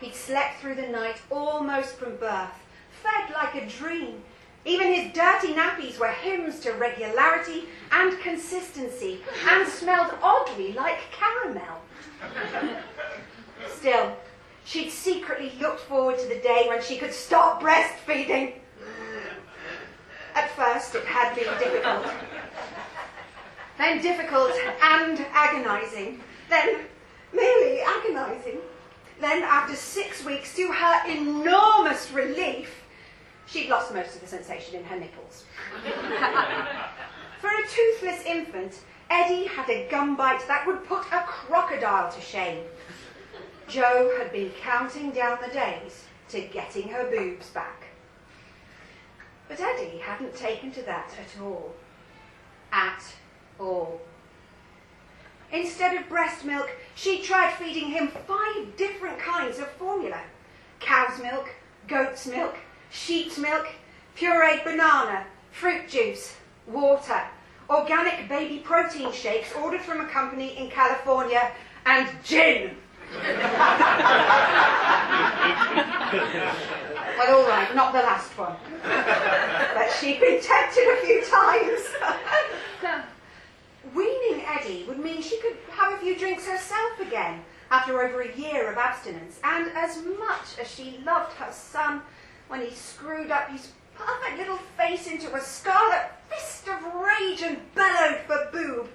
He'd 0.00 0.14
slept 0.14 0.60
through 0.60 0.76
the 0.76 0.88
night 0.88 1.20
almost 1.30 1.94
from 1.96 2.16
birth, 2.16 2.54
fed 3.02 3.34
like 3.34 3.54
a 3.54 3.68
dream. 3.68 4.22
Even 4.64 4.92
his 4.92 5.12
dirty 5.12 5.52
nappies 5.54 5.98
were 5.98 6.08
hymns 6.08 6.60
to 6.60 6.72
regularity 6.72 7.64
and 7.90 8.18
consistency 8.20 9.20
and 9.48 9.68
smelled 9.68 10.14
oddly 10.22 10.72
like 10.72 10.98
caramel. 11.10 11.80
Still, 13.68 14.16
she'd 14.64 14.90
secretly 14.90 15.52
looked 15.60 15.80
forward 15.80 16.18
to 16.18 16.28
the 16.28 16.40
day 16.40 16.66
when 16.68 16.80
she 16.80 16.96
could 16.96 17.12
stop 17.12 17.60
breastfeeding. 17.60 18.54
At 20.34 20.50
first, 20.52 20.94
it 20.94 21.04
had 21.04 21.34
been 21.34 21.52
difficult. 21.58 22.06
Then 23.78 24.00
difficult 24.00 24.52
and 24.82 25.26
agonizing. 25.32 26.20
Then 26.48 26.82
merely 27.32 27.80
agonizing. 27.80 28.58
Then, 29.20 29.42
after 29.42 29.74
six 29.74 30.24
weeks, 30.24 30.54
to 30.56 30.70
her 30.72 31.08
enormous 31.10 32.10
relief, 32.12 32.81
she'd 33.52 33.68
lost 33.68 33.92
most 33.92 34.14
of 34.14 34.20
the 34.20 34.26
sensation 34.26 34.76
in 34.76 34.84
her 34.84 34.98
nipples. 34.98 35.44
For 37.40 37.50
a 37.50 37.68
toothless 37.68 38.24
infant, 38.24 38.80
Eddie 39.10 39.46
had 39.46 39.68
a 39.68 39.88
gum 39.90 40.16
bite 40.16 40.46
that 40.48 40.66
would 40.66 40.84
put 40.84 41.04
a 41.12 41.20
crocodile 41.26 42.10
to 42.10 42.20
shame. 42.20 42.64
Jo 43.68 44.14
had 44.18 44.32
been 44.32 44.50
counting 44.60 45.10
down 45.10 45.38
the 45.44 45.52
days 45.52 46.04
to 46.28 46.40
getting 46.40 46.88
her 46.88 47.10
boobs 47.10 47.50
back. 47.50 47.84
But 49.48 49.60
Eddie 49.60 49.98
hadn't 49.98 50.34
taken 50.34 50.72
to 50.72 50.82
that 50.82 51.10
at 51.18 51.42
all. 51.42 51.74
At 52.72 53.02
all. 53.58 54.00
Instead 55.52 55.96
of 55.96 56.08
breast 56.08 56.44
milk, 56.46 56.70
she 56.94 57.20
tried 57.20 57.52
feeding 57.52 57.90
him 57.90 58.08
five 58.08 58.76
different 58.76 59.18
kinds 59.18 59.58
of 59.58 59.68
formula 59.72 60.22
cow's 60.80 61.20
milk, 61.22 61.48
goat's 61.86 62.26
milk, 62.26 62.56
sheep's 62.92 63.38
milk, 63.38 63.66
pureed 64.16 64.62
banana, 64.64 65.24
fruit 65.50 65.88
juice, 65.88 66.36
water, 66.66 67.22
organic 67.68 68.28
baby 68.28 68.58
protein 68.58 69.10
shakes 69.12 69.52
ordered 69.54 69.80
from 69.80 70.00
a 70.00 70.06
company 70.06 70.56
in 70.58 70.70
California, 70.70 71.50
and 71.86 72.08
gin. 72.22 72.76
well, 77.18 77.36
all 77.36 77.48
right, 77.48 77.74
not 77.74 77.92
the 77.92 77.98
last 77.98 78.36
one. 78.38 78.56
But 78.82 79.90
she'd 79.98 80.20
been 80.20 80.40
tempted 80.40 80.86
a 80.86 80.96
few 81.04 81.24
times. 81.24 81.82
Weaning 83.94 84.44
Eddie 84.46 84.84
would 84.86 84.98
mean 84.98 85.20
she 85.22 85.38
could 85.40 85.56
have 85.70 85.92
a 85.92 85.96
few 85.98 86.16
drinks 86.16 86.46
herself 86.46 87.00
again 87.00 87.42
after 87.70 88.00
over 88.00 88.22
a 88.22 88.36
year 88.36 88.70
of 88.70 88.78
abstinence. 88.78 89.40
And 89.42 89.70
as 89.74 90.02
much 90.18 90.58
as 90.60 90.70
she 90.70 91.00
loved 91.04 91.32
her 91.34 91.52
son 91.52 92.02
when 92.52 92.60
he 92.60 92.74
screwed 92.74 93.30
up 93.30 93.48
his 93.48 93.72
perfect 93.94 94.36
little 94.36 94.58
face 94.76 95.06
into 95.06 95.34
a 95.34 95.40
scarlet 95.40 96.10
fist 96.28 96.68
of 96.68 96.84
rage 96.96 97.40
and 97.40 97.56
bellowed 97.74 98.18
for 98.26 98.50
boob, 98.52 98.90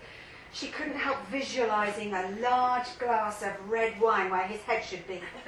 she 0.54 0.67
couldn't 0.67 0.96
help 0.96 1.17
visualizing 1.32 2.13
a 2.13 2.38
large 2.39 2.86
glass 3.00 3.41
of 3.41 3.54
red 3.67 4.00
wine 4.00 4.30
where 4.30 4.43
his 4.43 4.62
head 4.62 4.84
should 4.86 5.08
be. 5.08 5.20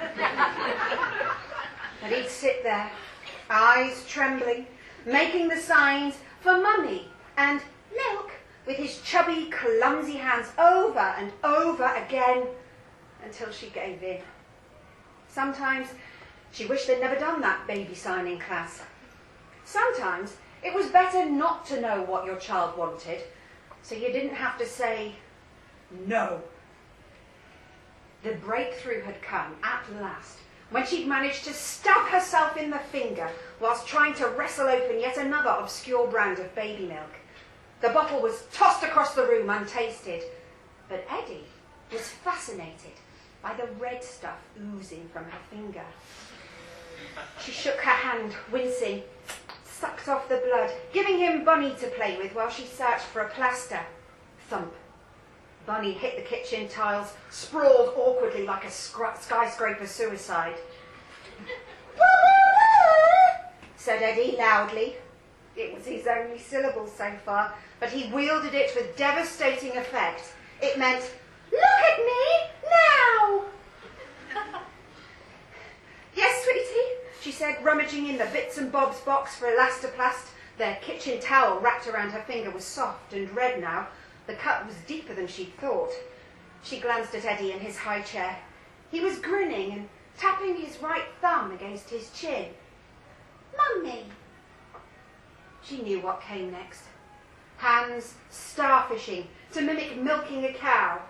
and 2.02 2.12
he'd 2.12 2.28
sit 2.28 2.64
there, 2.64 2.90
eyes 3.48 4.04
trembling, 4.08 4.66
making 5.06 5.46
the 5.46 5.56
signs 5.56 6.16
for 6.40 6.60
mummy 6.60 7.06
and 7.36 7.60
milk 7.94 8.32
with 8.66 8.76
his 8.76 9.00
chubby, 9.02 9.52
clumsy 9.52 10.16
hands 10.16 10.48
over 10.58 10.98
and 10.98 11.30
over 11.44 11.84
again 11.94 12.42
until 13.24 13.52
she 13.52 13.68
gave 13.68 14.02
in. 14.02 14.20
Sometimes 15.28 15.86
she 16.52 16.66
wished 16.66 16.86
they'd 16.86 17.00
never 17.00 17.16
done 17.16 17.40
that 17.40 17.66
baby 17.66 17.94
signing 17.94 18.38
class. 18.38 18.82
Sometimes 19.64 20.36
it 20.62 20.74
was 20.74 20.86
better 20.86 21.24
not 21.24 21.64
to 21.66 21.80
know 21.80 22.02
what 22.02 22.24
your 22.24 22.36
child 22.36 22.76
wanted, 22.76 23.22
so 23.82 23.94
you 23.94 24.12
didn't 24.12 24.34
have 24.34 24.58
to 24.58 24.66
say 24.66 25.14
no. 26.06 26.42
The 28.22 28.32
breakthrough 28.32 29.02
had 29.02 29.22
come 29.22 29.54
at 29.62 29.84
last 30.00 30.38
when 30.70 30.86
she'd 30.86 31.06
managed 31.06 31.44
to 31.44 31.52
stab 31.52 32.08
herself 32.08 32.56
in 32.56 32.70
the 32.70 32.78
finger 32.78 33.28
whilst 33.60 33.86
trying 33.86 34.14
to 34.14 34.28
wrestle 34.28 34.68
open 34.68 35.00
yet 35.00 35.16
another 35.16 35.50
obscure 35.50 36.06
brand 36.06 36.38
of 36.38 36.54
baby 36.54 36.86
milk. 36.86 37.10
The 37.80 37.88
bottle 37.88 38.20
was 38.20 38.44
tossed 38.52 38.82
across 38.82 39.14
the 39.14 39.26
room 39.26 39.48
untasted, 39.48 40.22
but 40.88 41.04
Eddie 41.10 41.46
was 41.90 42.02
fascinated 42.02 42.92
by 43.42 43.54
the 43.54 43.66
red 43.78 44.04
stuff 44.04 44.38
oozing 44.60 45.08
from 45.12 45.24
her 45.24 45.38
finger. 45.50 45.84
She 47.40 47.52
shook 47.52 47.76
her 47.76 47.90
hand, 47.90 48.34
wincing, 48.52 49.02
sucked 49.64 50.08
off 50.08 50.28
the 50.28 50.42
blood, 50.46 50.70
giving 50.92 51.18
him 51.18 51.44
Bunny 51.44 51.74
to 51.80 51.86
play 51.88 52.18
with 52.18 52.34
while 52.34 52.50
she 52.50 52.64
searched 52.64 53.04
for 53.04 53.20
a 53.20 53.28
plaster. 53.28 53.80
Thump. 54.48 54.72
Bunny 55.66 55.92
hit 55.92 56.16
the 56.16 56.22
kitchen 56.22 56.68
tiles, 56.68 57.12
sprawled 57.30 57.94
awkwardly 57.96 58.44
like 58.44 58.64
a 58.64 58.70
skyscraper 58.70 59.86
suicide. 59.86 60.56
said 63.76 64.02
Eddie 64.02 64.36
loudly. 64.36 64.96
It 65.56 65.74
was 65.74 65.86
his 65.86 66.06
only 66.06 66.38
syllable 66.38 66.86
so 66.86 67.10
far, 67.24 67.54
but 67.80 67.90
he 67.90 68.12
wielded 68.12 68.54
it 68.54 68.70
with 68.76 68.96
devastating 68.96 69.76
effect. 69.76 70.32
It 70.62 70.78
meant, 70.78 71.10
Look 71.50 71.62
at 71.62 71.98
me 71.98 72.50
now! 72.70 73.44
yes, 76.14 76.44
sweetie, 76.44 76.94
she 77.20 77.29
said, 77.40 77.64
rummaging 77.64 78.06
in 78.06 78.18
the 78.18 78.26
bits 78.26 78.58
and 78.58 78.70
bobs 78.70 79.00
box 79.00 79.34
for 79.34 79.46
elastoplast. 79.46 80.26
Their 80.58 80.76
kitchen 80.82 81.18
towel 81.20 81.58
wrapped 81.58 81.86
around 81.86 82.10
her 82.10 82.20
finger 82.20 82.50
was 82.50 82.66
soft 82.66 83.14
and 83.14 83.34
red 83.34 83.62
now. 83.62 83.88
The 84.26 84.34
cut 84.34 84.66
was 84.66 84.74
deeper 84.86 85.14
than 85.14 85.26
she'd 85.26 85.56
thought. 85.56 85.88
She 86.62 86.80
glanced 86.80 87.14
at 87.14 87.24
Eddie 87.24 87.52
in 87.52 87.60
his 87.60 87.78
high 87.78 88.02
chair. 88.02 88.36
He 88.90 89.00
was 89.00 89.20
grinning 89.20 89.72
and 89.72 89.88
tapping 90.18 90.54
his 90.54 90.82
right 90.82 91.06
thumb 91.22 91.50
against 91.52 91.88
his 91.88 92.10
chin. 92.10 92.48
Mummy! 93.56 94.04
She 95.62 95.80
knew 95.80 96.00
what 96.00 96.20
came 96.20 96.52
next. 96.52 96.82
Hands 97.56 98.16
starfishing 98.30 99.24
to 99.52 99.62
mimic 99.62 99.96
milking 99.96 100.44
a 100.44 100.52
cow. 100.52 101.00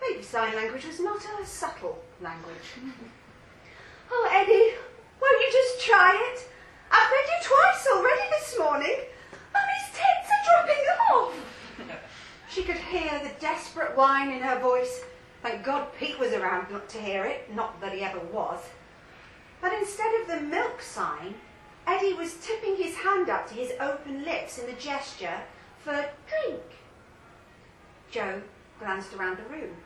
Baby 0.00 0.22
sign 0.22 0.54
language 0.56 0.86
was 0.86 1.00
not 1.00 1.20
a 1.38 1.44
subtle 1.44 2.02
language. 2.22 2.78
oh, 4.10 4.30
Eddie, 4.32 4.74
won't 5.24 5.42
you 5.42 5.52
just 5.52 5.86
try 5.86 6.32
it? 6.32 6.48
I've 6.90 7.08
fed 7.08 7.26
you 7.32 7.48
twice 7.48 7.86
already 7.94 8.28
this 8.30 8.58
morning. 8.58 8.96
Mummy's 9.54 9.88
tits 9.92 10.28
are 10.34 10.44
dropping 10.50 10.84
off. 11.10 11.98
she 12.50 12.62
could 12.62 12.76
hear 12.76 13.18
the 13.20 13.40
desperate 13.40 13.96
whine 13.96 14.30
in 14.30 14.42
her 14.42 14.60
voice. 14.60 15.02
Thank 15.42 15.64
God 15.64 15.88
Pete 15.98 16.18
was 16.18 16.32
around 16.32 16.70
not 16.70 16.88
to 16.90 17.00
hear 17.00 17.24
it, 17.24 17.54
not 17.54 17.80
that 17.80 17.92
he 17.92 18.02
ever 18.02 18.20
was. 18.32 18.60
But 19.60 19.72
instead 19.72 20.12
of 20.20 20.28
the 20.28 20.40
milk 20.42 20.82
sign, 20.82 21.34
Eddie 21.86 22.14
was 22.14 22.34
tipping 22.34 22.76
his 22.76 22.94
hand 22.96 23.30
up 23.30 23.48
to 23.48 23.54
his 23.54 23.72
open 23.80 24.24
lips 24.24 24.58
in 24.58 24.66
the 24.66 24.80
gesture 24.80 25.40
for 25.82 26.06
drink. 26.28 26.62
Jo 28.10 28.42
glanced 28.78 29.14
around 29.14 29.38
the 29.38 29.44
room. 29.44 29.76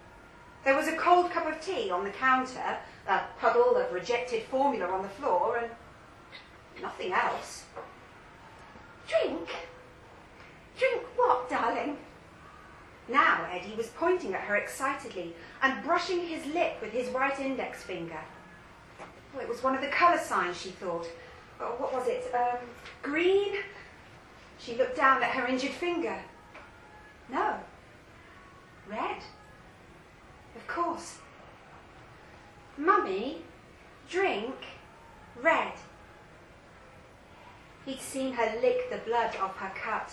There 0.65 0.77
was 0.77 0.89
a 0.89 0.97
cold 0.97 1.31
cup 1.31 1.47
of 1.47 1.61
tea 1.61 1.91
on 1.91 2.05
the 2.05 2.11
counter, 2.11 2.79
a 3.07 3.21
puddle 3.39 3.77
of 3.77 3.93
rejected 3.93 4.43
formula 4.45 4.87
on 4.87 5.03
the 5.03 5.09
floor, 5.09 5.59
and 5.59 5.71
nothing 6.83 7.13
else. 7.13 7.65
Drink? 9.09 9.49
Drink 10.79 11.03
what, 11.17 11.49
darling? 11.49 11.97
Now 13.09 13.47
Eddie 13.51 13.75
was 13.75 13.89
pointing 13.89 14.35
at 14.35 14.43
her 14.43 14.57
excitedly 14.57 15.35
and 15.63 15.83
brushing 15.83 16.27
his 16.27 16.45
lip 16.53 16.77
with 16.83 16.93
his 16.93 17.09
right 17.09 17.39
index 17.41 17.83
finger. 17.83 18.21
Well, 19.33 19.43
it 19.43 19.49
was 19.49 19.63
one 19.63 19.75
of 19.75 19.81
the 19.81 19.89
colour 19.89 20.19
signs, 20.19 20.61
she 20.61 20.71
thought. 20.71 21.09
Oh, 21.61 21.75
what 21.79 21.95
was 21.95 22.07
it? 22.07 22.33
Um, 22.35 22.59
green? 23.03 23.55
She 24.59 24.77
looked 24.77 24.97
down 24.97 25.23
at 25.23 25.31
her 25.31 25.47
injured 25.47 25.73
finger. 25.73 26.19
No. 27.31 27.57
Red. 28.89 29.23
Of 30.59 30.67
course. 30.67 31.19
Mummy, 32.77 33.43
drink 34.11 34.57
red. 35.41 35.73
He'd 37.85 38.01
seen 38.01 38.33
her 38.33 38.59
lick 38.61 38.91
the 38.91 38.99
blood 38.99 39.37
off 39.37 39.57
her 39.59 39.73
cut. 39.81 40.11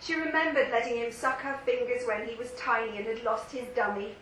She 0.00 0.14
remembered 0.14 0.70
letting 0.70 0.98
him 0.98 1.10
suck 1.10 1.40
her 1.40 1.58
fingers 1.64 2.06
when 2.06 2.28
he 2.28 2.34
was 2.34 2.52
tiny 2.52 2.98
and 2.98 3.06
had 3.06 3.24
lost 3.24 3.50
his 3.50 3.66
dummy. 3.74 4.14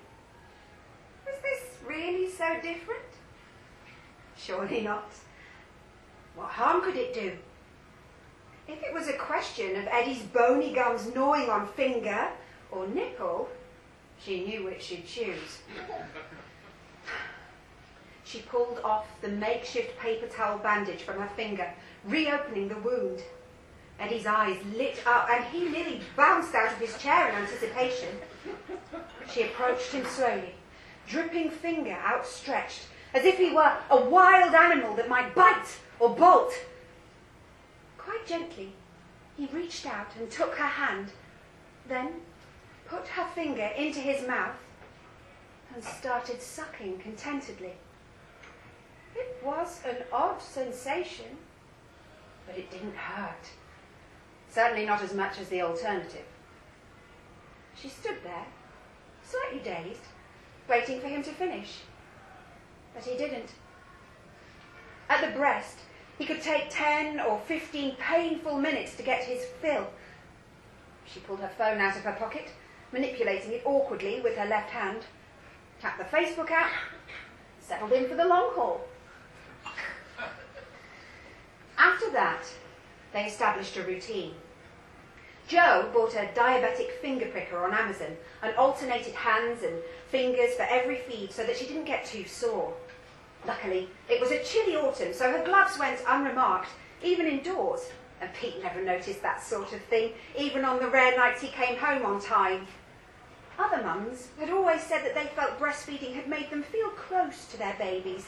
Was 1.27 1.35
this 1.43 1.77
really 1.85 2.31
so 2.31 2.61
different? 2.63 3.03
Surely 4.37 4.81
not. 4.81 5.11
What 6.37 6.51
harm 6.51 6.83
could 6.83 6.97
it 6.97 7.13
do? 7.13 7.33
If 8.69 8.83
it 8.83 8.95
was 8.95 9.09
a 9.09 9.19
question 9.19 9.75
of 9.77 9.89
Eddie's 9.89 10.23
bony 10.23 10.73
gums 10.73 11.13
gnawing 11.13 11.51
on 11.51 11.67
finger 11.67 12.29
or 12.71 12.87
nipple, 12.87 13.49
she 14.25 14.45
knew 14.45 14.65
which 14.65 14.83
she'd 14.83 15.07
choose. 15.07 15.61
She 18.25 18.41
pulled 18.41 18.81
off 18.83 19.07
the 19.21 19.29
makeshift 19.29 19.99
paper 19.99 20.27
towel 20.27 20.59
bandage 20.59 21.03
from 21.03 21.21
her 21.21 21.29
finger, 21.37 21.73
reopening 22.05 22.69
the 22.69 22.77
wound. 22.77 23.23
Eddie's 23.99 24.27
eyes 24.27 24.59
lit 24.75 25.01
up 25.07 25.29
and 25.31 25.45
he 25.45 25.69
nearly 25.69 26.01
bounced 26.17 26.55
out 26.55 26.73
of 26.73 26.79
his 26.79 26.99
chair 26.99 27.29
in 27.29 27.37
anticipation. 27.37 28.09
She 29.33 29.43
approached 29.45 29.93
him 29.93 30.05
slowly, 30.05 30.55
dripping 31.07 31.51
finger 31.51 31.97
outstretched, 32.05 32.83
as 33.15 33.25
if 33.25 33.39
he 33.39 33.53
were 33.53 33.77
a 33.91 34.01
wild 34.01 34.55
animal 34.55 34.95
that 34.97 35.09
might 35.09 35.35
bite 35.35 35.79
or 35.99 36.11
bolt. 36.15 36.53
Quite 37.97 38.27
gently, 38.27 38.73
he 39.37 39.47
reached 39.47 39.87
out 39.87 40.09
and 40.19 40.31
took 40.31 40.57
her 40.57 40.67
hand, 40.67 41.13
then 41.89 42.21
put 42.89 43.07
her 43.09 43.27
finger 43.35 43.71
into 43.77 44.01
his 44.01 44.27
mouth 44.27 44.57
and 45.75 45.83
started 45.83 46.41
sucking 46.41 46.99
contentedly. 46.99 47.75
It 49.15 49.41
was 49.45 49.81
an 49.87 49.97
odd 50.13 50.41
sensation, 50.41 51.39
but 52.47 52.57
it 52.57 52.71
didn't 52.71 52.97
hurt. 52.97 53.51
Certainly 54.51 54.87
not 54.87 55.03
as 55.03 55.15
much 55.15 55.39
as 55.39 55.49
the 55.49 55.63
alternative. 55.63 56.25
She 57.75 57.89
stood 57.89 58.19
there, 58.23 58.47
slightly 59.23 59.61
dazed, 59.61 60.05
waiting 60.69 61.01
for 61.01 61.09
him 61.09 61.23
to 61.23 61.31
finish. 61.31 61.81
But 62.95 63.05
he 63.05 63.19
didn't. 63.19 63.51
At 65.09 65.21
the 65.21 65.37
breast, 65.37 65.79
he 66.19 66.25
could 66.25 66.41
take 66.41 66.71
10 66.71 67.21
or 67.21 67.39
15 67.47 67.97
painful 67.97 68.59
minutes 68.59 68.97
to 68.97 69.03
get 69.03 69.25
his 69.25 69.45
fill. 69.61 69.89
She 71.05 71.21
pulled 71.21 71.41
her 71.41 71.51
phone 71.59 71.81
out 71.81 71.97
of 71.97 72.03
her 72.03 72.13
pocket, 72.13 72.51
manipulating 72.93 73.53
it 73.53 73.63
awkwardly 73.65 74.21
with 74.21 74.37
her 74.37 74.47
left 74.47 74.71
hand, 74.71 75.03
tapped 75.81 75.99
the 75.99 76.17
Facebook 76.17 76.51
app, 76.51 76.73
settled 77.61 77.93
in 77.93 78.09
for 78.09 78.15
the 78.15 78.27
long 78.27 78.51
haul. 78.55 78.81
After 81.79 82.11
that, 82.11 82.45
they 83.13 83.25
established 83.25 83.77
a 83.77 83.83
routine. 83.83 84.35
Jo 85.49 85.89
bought 85.95 86.15
a 86.15 86.29
diabetic 86.35 86.91
finger 87.01 87.27
pricker 87.27 87.65
on 87.65 87.73
Amazon 87.73 88.17
and 88.43 88.55
alternated 88.57 89.15
hands 89.15 89.63
and 89.63 89.77
fingers 90.09 90.55
for 90.55 90.65
every 90.65 90.97
feed 90.97 91.33
so 91.33 91.45
that 91.45 91.57
she 91.57 91.67
didn't 91.67 91.85
get 91.85 92.05
too 92.05 92.27
sore. 92.27 92.75
Luckily, 93.47 93.89
it 94.09 94.21
was 94.21 94.33
a 94.33 94.43
chilly 94.43 94.75
autumn, 94.75 95.13
so 95.13 95.31
her 95.31 95.45
gloves 95.45 95.79
went 95.79 96.01
unremarked, 96.09 96.71
even 97.03 97.27
indoors. 97.27 97.89
And 98.21 98.31
Pete 98.35 98.63
never 98.63 98.83
noticed 98.83 99.23
that 99.23 99.43
sort 99.43 99.73
of 99.73 99.83
thing, 99.83 100.13
even 100.39 100.65
on 100.65 100.79
the 100.79 100.89
rare 100.89 101.17
nights 101.17 101.43
he 101.43 101.49
came 101.49 101.77
home 101.77 102.05
on 102.07 102.21
time. 102.21 102.67
Other 103.59 103.83
mums 103.83 104.29
had 104.39 104.51
always 104.51 104.83
said 104.83 105.05
that 105.05 105.15
they 105.15 105.27
felt 105.35 105.59
breastfeeding 105.59 106.15
had 106.15 106.29
made 106.29 106.51
them 106.51 106.63
feel 106.63 106.91
close 106.91 107.47
to 107.47 107.59
their 107.59 107.75
babies. 107.79 108.27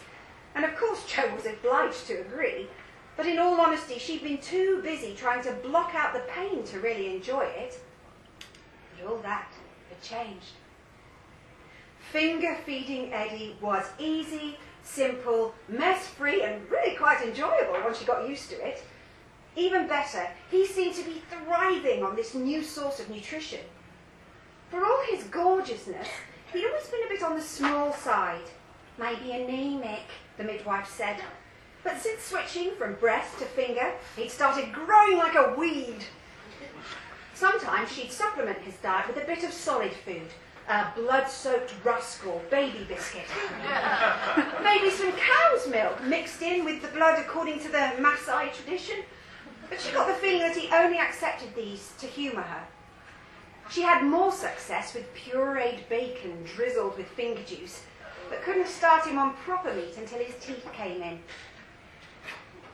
And 0.55 0.64
of 0.64 0.77
course, 0.77 1.05
Jo 1.07 1.35
was 1.35 1.46
obliged 1.46 2.07
to 2.07 2.20
agree. 2.20 2.68
But 3.16 3.27
in 3.27 3.38
all 3.38 3.61
honesty, 3.61 3.98
she'd 3.98 4.22
been 4.22 4.38
too 4.38 4.81
busy 4.83 5.14
trying 5.14 5.42
to 5.42 5.53
block 5.53 5.94
out 5.94 6.12
the 6.12 6.20
pain 6.20 6.64
to 6.64 6.81
really 6.81 7.14
enjoy 7.14 7.44
it. 7.44 7.81
But 8.96 9.11
all 9.11 9.18
that 9.18 9.48
had 9.88 10.03
changed. 10.03 10.53
Finger 12.12 12.57
feeding 12.64 13.12
Eddie 13.12 13.57
was 13.61 13.85
easy, 13.98 14.57
simple, 14.83 15.55
mess 15.68 16.07
free, 16.07 16.42
and 16.42 16.68
really 16.70 16.96
quite 16.96 17.20
enjoyable 17.22 17.74
once 17.85 18.01
you 18.01 18.07
got 18.07 18.29
used 18.29 18.48
to 18.51 18.66
it. 18.66 18.83
Even 19.59 19.88
better, 19.88 20.29
he 20.53 20.64
seemed 20.64 20.94
to 20.94 21.03
be 21.03 21.21
thriving 21.29 22.05
on 22.05 22.14
this 22.14 22.33
new 22.33 22.62
source 22.62 23.01
of 23.01 23.11
nutrition. 23.11 23.59
For 24.71 24.85
all 24.85 25.03
his 25.11 25.25
gorgeousness, 25.25 26.07
he'd 26.53 26.64
always 26.64 26.87
been 26.87 27.05
a 27.05 27.09
bit 27.09 27.25
on 27.25 27.35
the 27.35 27.42
small 27.42 27.92
side. 27.92 28.44
Maybe 28.99 29.33
anemic, 29.33 30.05
the 30.37 30.44
midwife 30.44 30.88
said. 30.88 31.16
But 31.83 32.01
since 32.01 32.23
switching 32.23 32.77
from 32.77 32.94
breast 32.94 33.37
to 33.40 33.47
finger, 33.47 33.94
he'd 34.14 34.31
started 34.31 34.73
growing 34.73 35.18
like 35.18 35.35
a 35.35 35.55
weed. 35.59 36.05
Sometimes 37.35 37.90
she'd 37.90 38.12
supplement 38.12 38.59
his 38.59 38.77
diet 38.77 39.09
with 39.09 39.16
a 39.16 39.27
bit 39.27 39.42
of 39.42 39.53
solid 39.53 39.92
food, 39.92 40.31
a 40.68 40.87
blood-soaked 40.94 41.75
rusk 41.83 42.25
or 42.29 42.40
baby 42.49 42.85
biscuit. 42.87 43.27
Maybe 44.62 44.90
some 44.90 45.12
cow's 45.12 45.66
milk 45.66 46.01
mixed 46.05 46.42
in 46.42 46.64
with 46.64 46.81
the 46.81 46.88
blood 46.88 47.18
according 47.18 47.59
to 47.61 47.68
the 47.68 47.94
Maasai 47.99 48.53
tradition. 48.53 48.99
But 49.68 49.81
she 49.81 49.92
got 49.92 50.07
the 50.07 50.14
feeling 50.14 50.40
that 50.40 50.57
he 50.57 50.68
only 50.74 50.98
accepted 50.98 51.54
these 51.54 51.92
to 51.98 52.07
humour 52.07 52.42
her. 52.42 52.66
She 53.70 53.83
had 53.83 54.02
more 54.02 54.33
success 54.33 54.94
with 54.94 55.14
pureed 55.14 55.88
bacon 55.88 56.42
drizzled 56.44 56.96
with 56.96 57.07
finger 57.09 57.42
juice, 57.42 57.83
but 58.31 58.42
couldn't 58.42 58.66
start 58.66 59.07
him 59.07 59.18
on 59.18 59.35
proper 59.35 59.74
meat 59.74 59.96
until 59.98 60.20
his 60.20 60.35
teeth 60.42 60.66
came 60.72 61.02
in. 61.02 61.20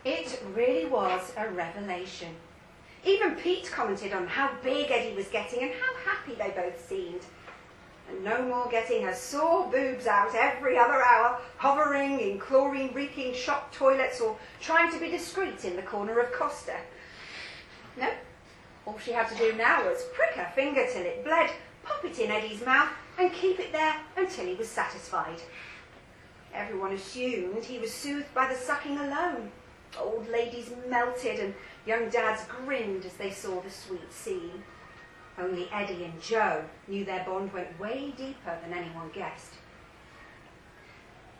It 0.04 0.40
really 0.54 0.86
was 0.86 1.32
a 1.36 1.48
revelation. 1.48 2.36
Even 3.04 3.34
Pete 3.34 3.70
commented 3.70 4.12
on 4.12 4.26
how 4.26 4.50
big 4.62 4.90
Eddie 4.90 5.14
was 5.14 5.28
getting 5.28 5.62
and 5.62 5.72
how 5.72 6.10
happy 6.10 6.34
they 6.34 6.50
both 6.50 6.88
seemed. 6.88 7.20
No 8.22 8.42
more 8.42 8.68
getting 8.70 9.02
her 9.02 9.14
sore 9.14 9.70
boobs 9.70 10.06
out 10.06 10.34
every 10.34 10.78
other 10.78 11.02
hour, 11.04 11.40
hovering 11.56 12.20
in 12.20 12.38
chlorine 12.38 12.92
reeking 12.94 13.34
shop 13.34 13.72
toilets 13.72 14.20
or 14.20 14.36
trying 14.60 14.92
to 14.92 14.98
be 14.98 15.10
discreet 15.10 15.64
in 15.64 15.76
the 15.76 15.82
corner 15.82 16.18
of 16.20 16.32
Costa. 16.32 16.76
No, 17.96 18.10
all 18.86 18.98
she 18.98 19.12
had 19.12 19.28
to 19.28 19.36
do 19.36 19.52
now 19.54 19.84
was 19.84 20.04
prick 20.14 20.32
her 20.32 20.50
finger 20.54 20.86
till 20.90 21.02
it 21.02 21.24
bled, 21.24 21.50
pop 21.82 22.04
it 22.04 22.18
in 22.18 22.30
Eddie's 22.30 22.64
mouth, 22.64 22.90
and 23.18 23.32
keep 23.32 23.60
it 23.60 23.72
there 23.72 23.96
until 24.16 24.46
he 24.46 24.54
was 24.54 24.68
satisfied. 24.68 25.40
Everyone 26.52 26.92
assumed 26.92 27.64
he 27.64 27.78
was 27.78 27.92
soothed 27.92 28.32
by 28.34 28.46
the 28.46 28.58
sucking 28.58 28.98
alone. 28.98 29.50
Old 29.98 30.28
ladies 30.28 30.70
melted 30.88 31.40
and 31.40 31.54
young 31.86 32.08
dads 32.08 32.44
grinned 32.44 33.04
as 33.04 33.14
they 33.14 33.30
saw 33.30 33.60
the 33.60 33.70
sweet 33.70 34.12
scene. 34.12 34.62
Only 35.38 35.68
Eddie 35.72 36.04
and 36.04 36.22
Jo 36.22 36.64
knew 36.86 37.04
their 37.04 37.24
bond 37.24 37.52
went 37.52 37.78
way 37.78 38.12
deeper 38.16 38.56
than 38.62 38.72
anyone 38.72 39.10
guessed. 39.12 39.54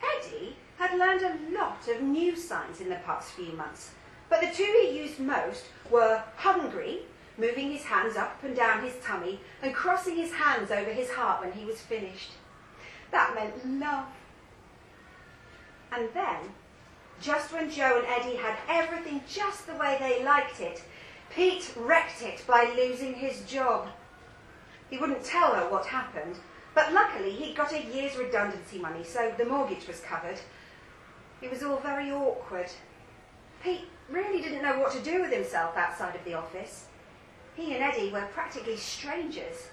Eddie 0.03 0.57
had 0.79 0.99
learned 0.99 1.23
a 1.23 1.57
lot 1.57 1.87
of 1.89 2.03
new 2.03 2.35
signs 2.37 2.81
in 2.81 2.89
the 2.89 2.97
past 2.97 3.33
few 3.33 3.53
months, 3.53 3.93
but 4.29 4.41
the 4.41 4.49
two 4.49 4.65
he 4.83 4.99
used 4.99 5.21
most 5.21 5.67
were 5.91 6.23
hungry, 6.37 7.03
moving 7.39 7.71
his 7.71 7.85
hands 7.85 8.17
up 8.17 8.43
and 8.43 8.57
down 8.57 8.83
his 8.83 8.97
tummy 9.03 9.41
and 9.63 9.75
crossing 9.75 10.17
his 10.17 10.33
hands 10.33 10.71
over 10.71 10.93
his 10.93 11.11
heart 11.11 11.41
when 11.41 11.53
he 11.53 11.65
was 11.65 11.81
finished. 11.81 12.33
That 13.13 13.35
meant 13.35 13.81
love. 13.81 14.07
And 15.93 16.09
then, 16.13 16.39
just 17.21 17.53
when 17.53 17.71
Jo 17.71 17.99
and 17.99 18.07
Eddie 18.07 18.37
had 18.37 18.59
everything 18.69 19.21
just 19.29 19.67
the 19.67 19.75
way 19.75 19.97
they 20.01 20.25
liked 20.25 20.61
it, 20.61 20.83
Pete 21.31 21.73
wrecked 21.77 22.23
it 22.23 22.45
by 22.47 22.73
losing 22.77 23.15
his 23.15 23.41
job. 23.43 23.89
He 24.91 24.99
wouldn't 24.99 25.25
tell 25.25 25.55
her 25.55 25.69
what 25.69 25.87
happened, 25.87 26.37
but 26.75 26.93
luckily 26.93 27.31
he'd 27.31 27.57
got 27.57 27.73
a 27.73 27.85
year's 27.85 28.17
redundancy 28.17 28.79
money, 28.79 29.05
so 29.05 29.33
the 29.37 29.45
mortgage 29.45 29.87
was 29.87 30.01
covered. 30.01 30.39
It 31.43 31.51
was 31.51 31.63
all 31.63 31.79
very 31.79 32.11
awkward. 32.11 32.71
Pete 33.63 33.89
really 34.09 34.43
didn't 34.43 34.63
know 34.63 34.79
what 34.79 34.93
to 34.93 35.01
do 35.01 35.23
with 35.23 35.33
himself 35.33 35.77
outside 35.77 36.15
of 36.15 36.25
the 36.25 36.35
office. 36.35 36.87
He 37.57 37.75
and 37.75 37.83
Eddie 37.83 38.11
were 38.11 38.29
practically 38.33 38.77
strangers. 38.77 39.69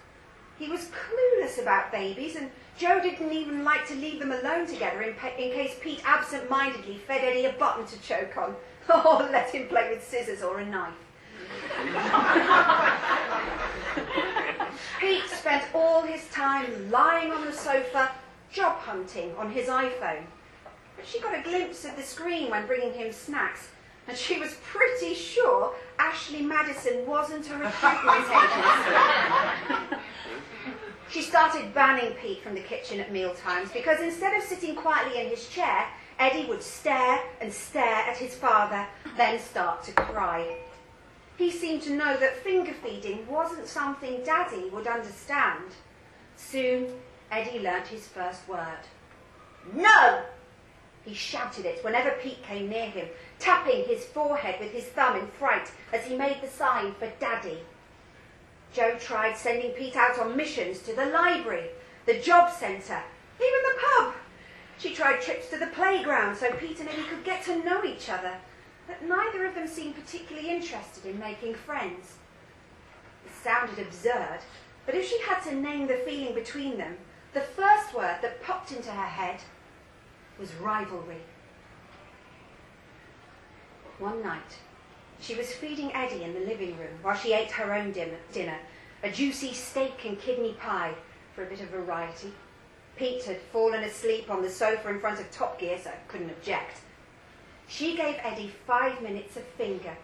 He 0.57 0.67
was 0.67 0.89
clueless 0.91 1.61
about 1.61 1.91
babies, 1.91 2.35
and 2.35 2.51
Jo 2.77 3.01
didn't 3.01 3.31
even 3.31 3.63
like 3.63 3.87
to 3.87 3.95
leave 3.95 4.19
them 4.19 4.31
alone 4.31 4.67
together 4.67 5.01
in, 5.01 5.13
pe- 5.15 5.43
in 5.43 5.51
case 5.53 5.75
Pete 5.81 6.01
absent 6.05 6.49
mindedly 6.49 6.97
fed 6.97 7.23
Eddie 7.23 7.45
a 7.45 7.53
button 7.53 7.85
to 7.85 8.01
choke 8.01 8.37
on, 8.37 8.55
or 9.05 9.29
let 9.31 9.49
him 9.49 9.67
play 9.67 9.89
with 9.89 10.07
scissors 10.07 10.43
or 10.43 10.59
a 10.59 10.65
knife. 10.65 10.93
Pete 14.99 15.27
spent 15.27 15.63
all 15.73 16.03
his 16.03 16.27
time 16.29 16.91
lying 16.91 17.31
on 17.31 17.45
the 17.45 17.53
sofa, 17.53 18.11
job 18.51 18.77
hunting 18.77 19.33
on 19.37 19.51
his 19.51 19.67
iPhone. 19.67 20.23
But 20.95 21.05
she 21.05 21.19
got 21.19 21.37
a 21.37 21.41
glimpse 21.41 21.85
of 21.85 21.95
the 21.95 22.03
screen 22.03 22.49
when 22.51 22.67
bringing 22.67 22.93
him 22.93 23.11
snacks, 23.11 23.69
and 24.07 24.17
she 24.17 24.39
was 24.39 24.55
pretty 24.63 25.15
sure 25.15 25.73
Ashley 25.97 26.41
Madison 26.41 27.05
wasn't 27.07 27.49
a 27.49 27.57
recruitment 27.57 28.25
agency. 28.43 29.97
she 31.09 31.21
started 31.21 31.73
banning 31.73 32.13
Pete 32.13 32.41
from 32.41 32.53
the 32.53 32.61
kitchen 32.61 32.99
at 32.99 33.11
mealtimes 33.11 33.71
because 33.71 33.99
instead 34.01 34.35
of 34.37 34.43
sitting 34.43 34.75
quietly 34.75 35.19
in 35.21 35.29
his 35.29 35.47
chair, 35.49 35.87
Eddie 36.19 36.45
would 36.47 36.61
stare 36.61 37.19
and 37.41 37.51
stare 37.51 37.83
at 37.83 38.17
his 38.17 38.35
father, 38.35 38.85
then 39.17 39.39
start 39.39 39.83
to 39.83 39.91
cry. 39.93 40.57
He 41.41 41.49
seemed 41.49 41.81
to 41.83 41.95
know 41.95 42.17
that 42.17 42.37
finger 42.37 42.71
feeding 42.71 43.25
wasn't 43.25 43.65
something 43.65 44.23
Daddy 44.23 44.69
would 44.69 44.85
understand. 44.85 45.71
Soon, 46.35 46.93
Eddie 47.31 47.57
learnt 47.57 47.87
his 47.87 48.07
first 48.07 48.47
word. 48.47 48.85
No! 49.73 50.21
He 51.03 51.15
shouted 51.15 51.65
it 51.65 51.83
whenever 51.83 52.11
Pete 52.11 52.43
came 52.43 52.69
near 52.69 52.85
him, 52.85 53.07
tapping 53.39 53.85
his 53.85 54.05
forehead 54.05 54.59
with 54.59 54.71
his 54.71 54.83
thumb 54.83 55.15
in 55.15 55.25
fright 55.25 55.71
as 55.91 56.05
he 56.05 56.15
made 56.15 56.43
the 56.43 56.47
sign 56.47 56.93
for 56.93 57.11
Daddy. 57.19 57.63
Jo 58.71 58.95
tried 58.99 59.35
sending 59.35 59.71
Pete 59.71 59.95
out 59.95 60.19
on 60.19 60.37
missions 60.37 60.77
to 60.83 60.93
the 60.93 61.07
library, 61.07 61.71
the 62.05 62.19
job 62.19 62.53
centre, 62.53 63.01
even 63.39 63.59
the 63.63 63.81
pub. 63.81 64.13
She 64.77 64.93
tried 64.93 65.21
trips 65.21 65.49
to 65.49 65.57
the 65.57 65.73
playground 65.73 66.37
so 66.37 66.51
Pete 66.51 66.81
and 66.81 66.89
Eddie 66.89 67.09
could 67.09 67.23
get 67.23 67.43
to 67.45 67.63
know 67.63 67.83
each 67.83 68.09
other, 68.11 68.35
but 68.87 69.01
neither 69.07 69.45
of 69.45 69.55
them 69.55 69.67
seemed 69.67 69.95
particularly 69.95 70.49
interested 70.49 71.05
in 71.05 71.19
making 71.19 71.53
friends. 71.53 72.15
It 73.25 73.31
sounded 73.43 73.79
absurd, 73.79 74.39
but 74.85 74.95
if 74.95 75.07
she 75.07 75.19
had 75.21 75.41
to 75.43 75.55
name 75.55 75.87
the 75.87 76.01
feeling 76.05 76.33
between 76.33 76.77
them, 76.77 76.97
the 77.33 77.41
first 77.41 77.93
word 77.93 78.17
that 78.21 78.43
popped 78.43 78.71
into 78.71 78.91
her 78.91 79.07
head 79.07 79.39
was 80.39 80.53
rivalry. 80.55 81.21
One 83.99 84.23
night, 84.23 84.57
she 85.19 85.35
was 85.35 85.53
feeding 85.53 85.93
Eddie 85.93 86.23
in 86.23 86.33
the 86.33 86.39
living 86.39 86.77
room 86.77 86.97
while 87.03 87.15
she 87.15 87.33
ate 87.33 87.51
her 87.51 87.73
own 87.73 87.91
dim- 87.91 88.17
dinner, 88.33 88.57
a 89.03 89.11
juicy 89.11 89.53
steak 89.53 90.03
and 90.05 90.19
kidney 90.19 90.53
pie 90.53 90.95
for 91.35 91.43
a 91.43 91.47
bit 91.47 91.61
of 91.61 91.69
variety. 91.69 92.33
Pete 92.97 93.23
had 93.23 93.39
fallen 93.53 93.83
asleep 93.83 94.29
on 94.29 94.41
the 94.41 94.49
sofa 94.49 94.89
in 94.89 94.99
front 94.99 95.19
of 95.19 95.31
Top 95.31 95.59
Gear, 95.59 95.77
so 95.81 95.91
I 95.91 95.95
couldn't 96.07 96.31
object. 96.31 96.81
She 97.71 97.95
gave 97.95 98.17
Eddie 98.21 98.51
five 98.67 99.01
minutes 99.01 99.37
of 99.37 99.43
finger, 99.43 99.95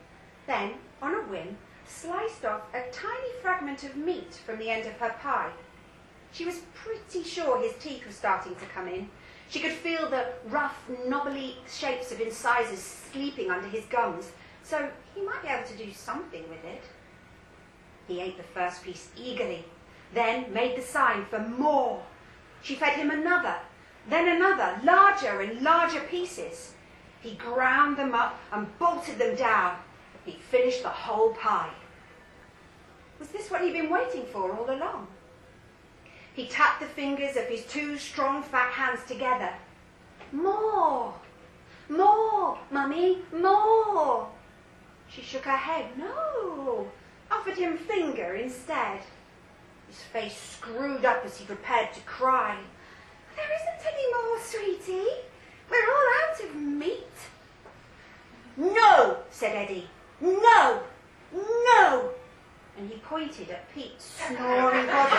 then, 0.48 0.76
on 1.02 1.14
a 1.14 1.24
whim, 1.24 1.58
sliced 1.86 2.46
off 2.46 2.62
a 2.74 2.90
tiny 2.94 3.32
fragment 3.42 3.84
of 3.84 3.98
meat 3.98 4.36
from 4.46 4.58
the 4.58 4.70
end 4.70 4.88
of 4.88 4.94
her 4.94 5.14
pie. 5.22 5.52
She 6.32 6.46
was 6.46 6.62
pretty 6.74 7.24
sure 7.26 7.62
his 7.62 7.74
teeth 7.74 8.06
were 8.06 8.14
starting 8.14 8.56
to 8.56 8.66
come 8.68 8.88
in. 8.88 9.10
She 9.50 9.60
could 9.60 9.74
feel 9.74 10.10
the 10.10 10.28
rough, 10.48 10.82
knobbly 11.08 11.58
shapes 11.70 12.14
of 12.14 12.22
incisors 12.22 12.80
sleeping 12.80 13.52
under 13.52 13.68
his 13.68 13.84
gums, 13.86 14.32
so 14.64 14.90
he 15.14 15.22
might 15.22 15.42
be 15.42 15.50
able 15.50 15.68
to 15.68 15.78
do 15.78 15.92
something 15.92 16.48
with 16.48 16.64
it. 16.64 16.84
He 18.08 18.22
ate 18.22 18.38
the 18.38 18.44
first 18.44 18.82
piece 18.82 19.10
eagerly, 19.18 19.66
then 20.14 20.54
made 20.54 20.78
the 20.78 20.82
sign 20.82 21.26
for 21.26 21.40
more. 21.40 22.02
She 22.62 22.76
fed 22.76 22.94
him 22.94 23.12
another, 23.12 23.58
then 24.10 24.30
another, 24.30 24.80
larger 24.86 25.42
and 25.42 25.62
larger 25.62 26.00
pieces. 26.00 26.76
He 27.22 27.34
ground 27.36 27.98
them 27.98 28.14
up 28.14 28.40
and 28.52 28.78
bolted 28.80 29.18
them 29.18 29.36
down. 29.36 29.78
He 30.26 30.34
finished 30.34 30.84
the 30.84 30.90
whole 30.90 31.34
pie. 31.34 31.74
Was 33.20 33.30
this 33.30 33.50
what 33.50 33.62
he'd 33.62 33.74
been 33.74 33.90
waiting 33.90 34.26
for 34.26 34.52
all 34.52 34.70
along? 34.70 35.08
He 36.34 36.48
tapped 36.48 36.82
the 36.82 36.86
fingers 36.88 37.36
of 37.36 37.46
his 37.46 37.66
two 37.66 37.98
strong 37.98 38.44
fat 38.44 38.72
hands 38.72 39.00
together. 39.08 39.54
More! 40.32 41.14
More, 41.90 42.60
Mummy, 42.70 43.20
more! 43.34 44.30
She 45.10 45.22
shook 45.22 45.46
her 45.46 45.58
head. 45.58 45.98
No. 45.98 46.88
Offered 47.32 47.58
him 47.58 47.78
finger 47.78 48.36
instead. 48.36 49.00
His 49.88 50.02
face 50.02 50.38
screwed 50.38 51.06
up 51.06 51.24
as 51.26 51.38
he 51.38 51.46
prepared 51.46 51.94
to 51.94 52.02
cry. 52.02 52.58
There 53.36 53.46
isn't 53.46 53.94
any 53.94 54.14
more, 54.14 54.40
sweetie. 54.40 55.12
We're 55.70 55.78
all 55.78 56.08
out 56.24 56.40
of 56.44 56.56
meat. 56.56 57.04
No, 58.56 59.18
said 59.30 59.56
Eddie. 59.56 59.88
No, 60.22 60.82
no. 61.34 62.10
And 62.78 62.90
he 62.90 62.98
pointed 62.98 63.50
at 63.50 63.74
Pete's 63.74 64.06
snoring 64.28 64.86
body. 64.86 65.16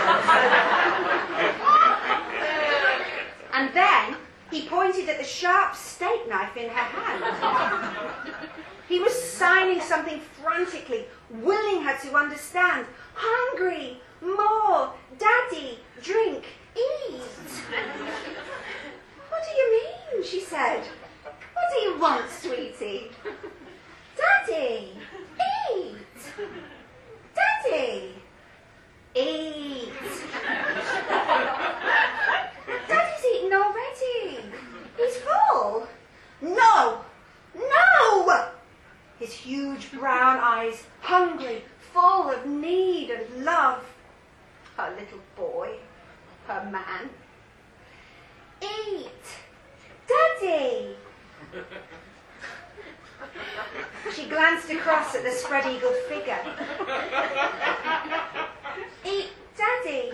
and 3.53 3.75
then 3.75 4.17
he 4.51 4.67
pointed 4.69 5.09
at 5.09 5.19
the 5.19 5.25
sharp 5.25 5.75
steak 5.75 6.29
knife 6.29 6.57
in 6.57 6.69
her 6.69 6.75
hand. 6.75 7.97
He 8.89 9.01
was 9.01 9.13
signing 9.13 9.81
something 9.81 10.21
frantically, 10.43 11.05
willing 11.31 11.83
her 11.83 11.97
to 12.09 12.15
understand. 12.17 12.87
Hungry, 13.15 14.01
more, 14.23 14.95
daddy, 15.19 15.79
drink, 16.03 16.45
eat. 16.75 17.21
What 19.29 19.43
do 19.45 19.51
you 19.57 19.73
mean? 19.73 19.89
she 20.25 20.38
said. 20.49 20.83
What 21.53 21.65
do 21.71 21.79
you 21.81 21.99
want, 21.99 22.31
sweetie? 22.31 23.11
Daddy, 24.17 24.93
eat. 25.71 26.23
Daddy, 27.35 28.15
eat. 29.15 29.93
Daddy's 32.89 33.25
eaten 33.35 33.53
already. 33.53 34.39
He's 34.97 35.17
full. 35.19 35.87
No, 36.41 37.01
no! 37.55 38.49
His 39.19 39.33
huge 39.35 39.93
brown 39.93 40.39
eyes, 40.41 40.85
hungry, 41.01 41.63
full 41.93 42.31
of 42.31 42.47
need 42.47 43.11
and 43.11 43.45
love. 43.45 43.85
Her 44.79 44.95
little 44.99 45.21
boy, 45.37 45.77
her 46.47 46.71
man. 46.71 47.11
Eat! 48.63 49.11
Daddy! 50.09 50.97
She 54.15 54.27
glanced 54.27 54.71
across 54.71 55.15
at 55.15 55.23
the 55.25 55.31
spread 55.31 55.67
eagled 55.67 55.95
figure. 56.09 56.39
Eat, 59.05 59.31
Daddy! 59.57 60.11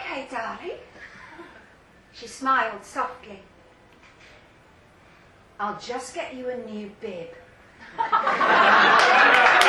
Okay, 0.00 0.28
darling. 0.30 0.78
She 2.12 2.26
smiled 2.26 2.84
softly. 2.84 3.40
I'll 5.58 5.78
just 5.78 6.14
get 6.14 6.34
you 6.34 6.48
a 6.50 6.56
new 6.56 6.90
bib. 7.00 7.28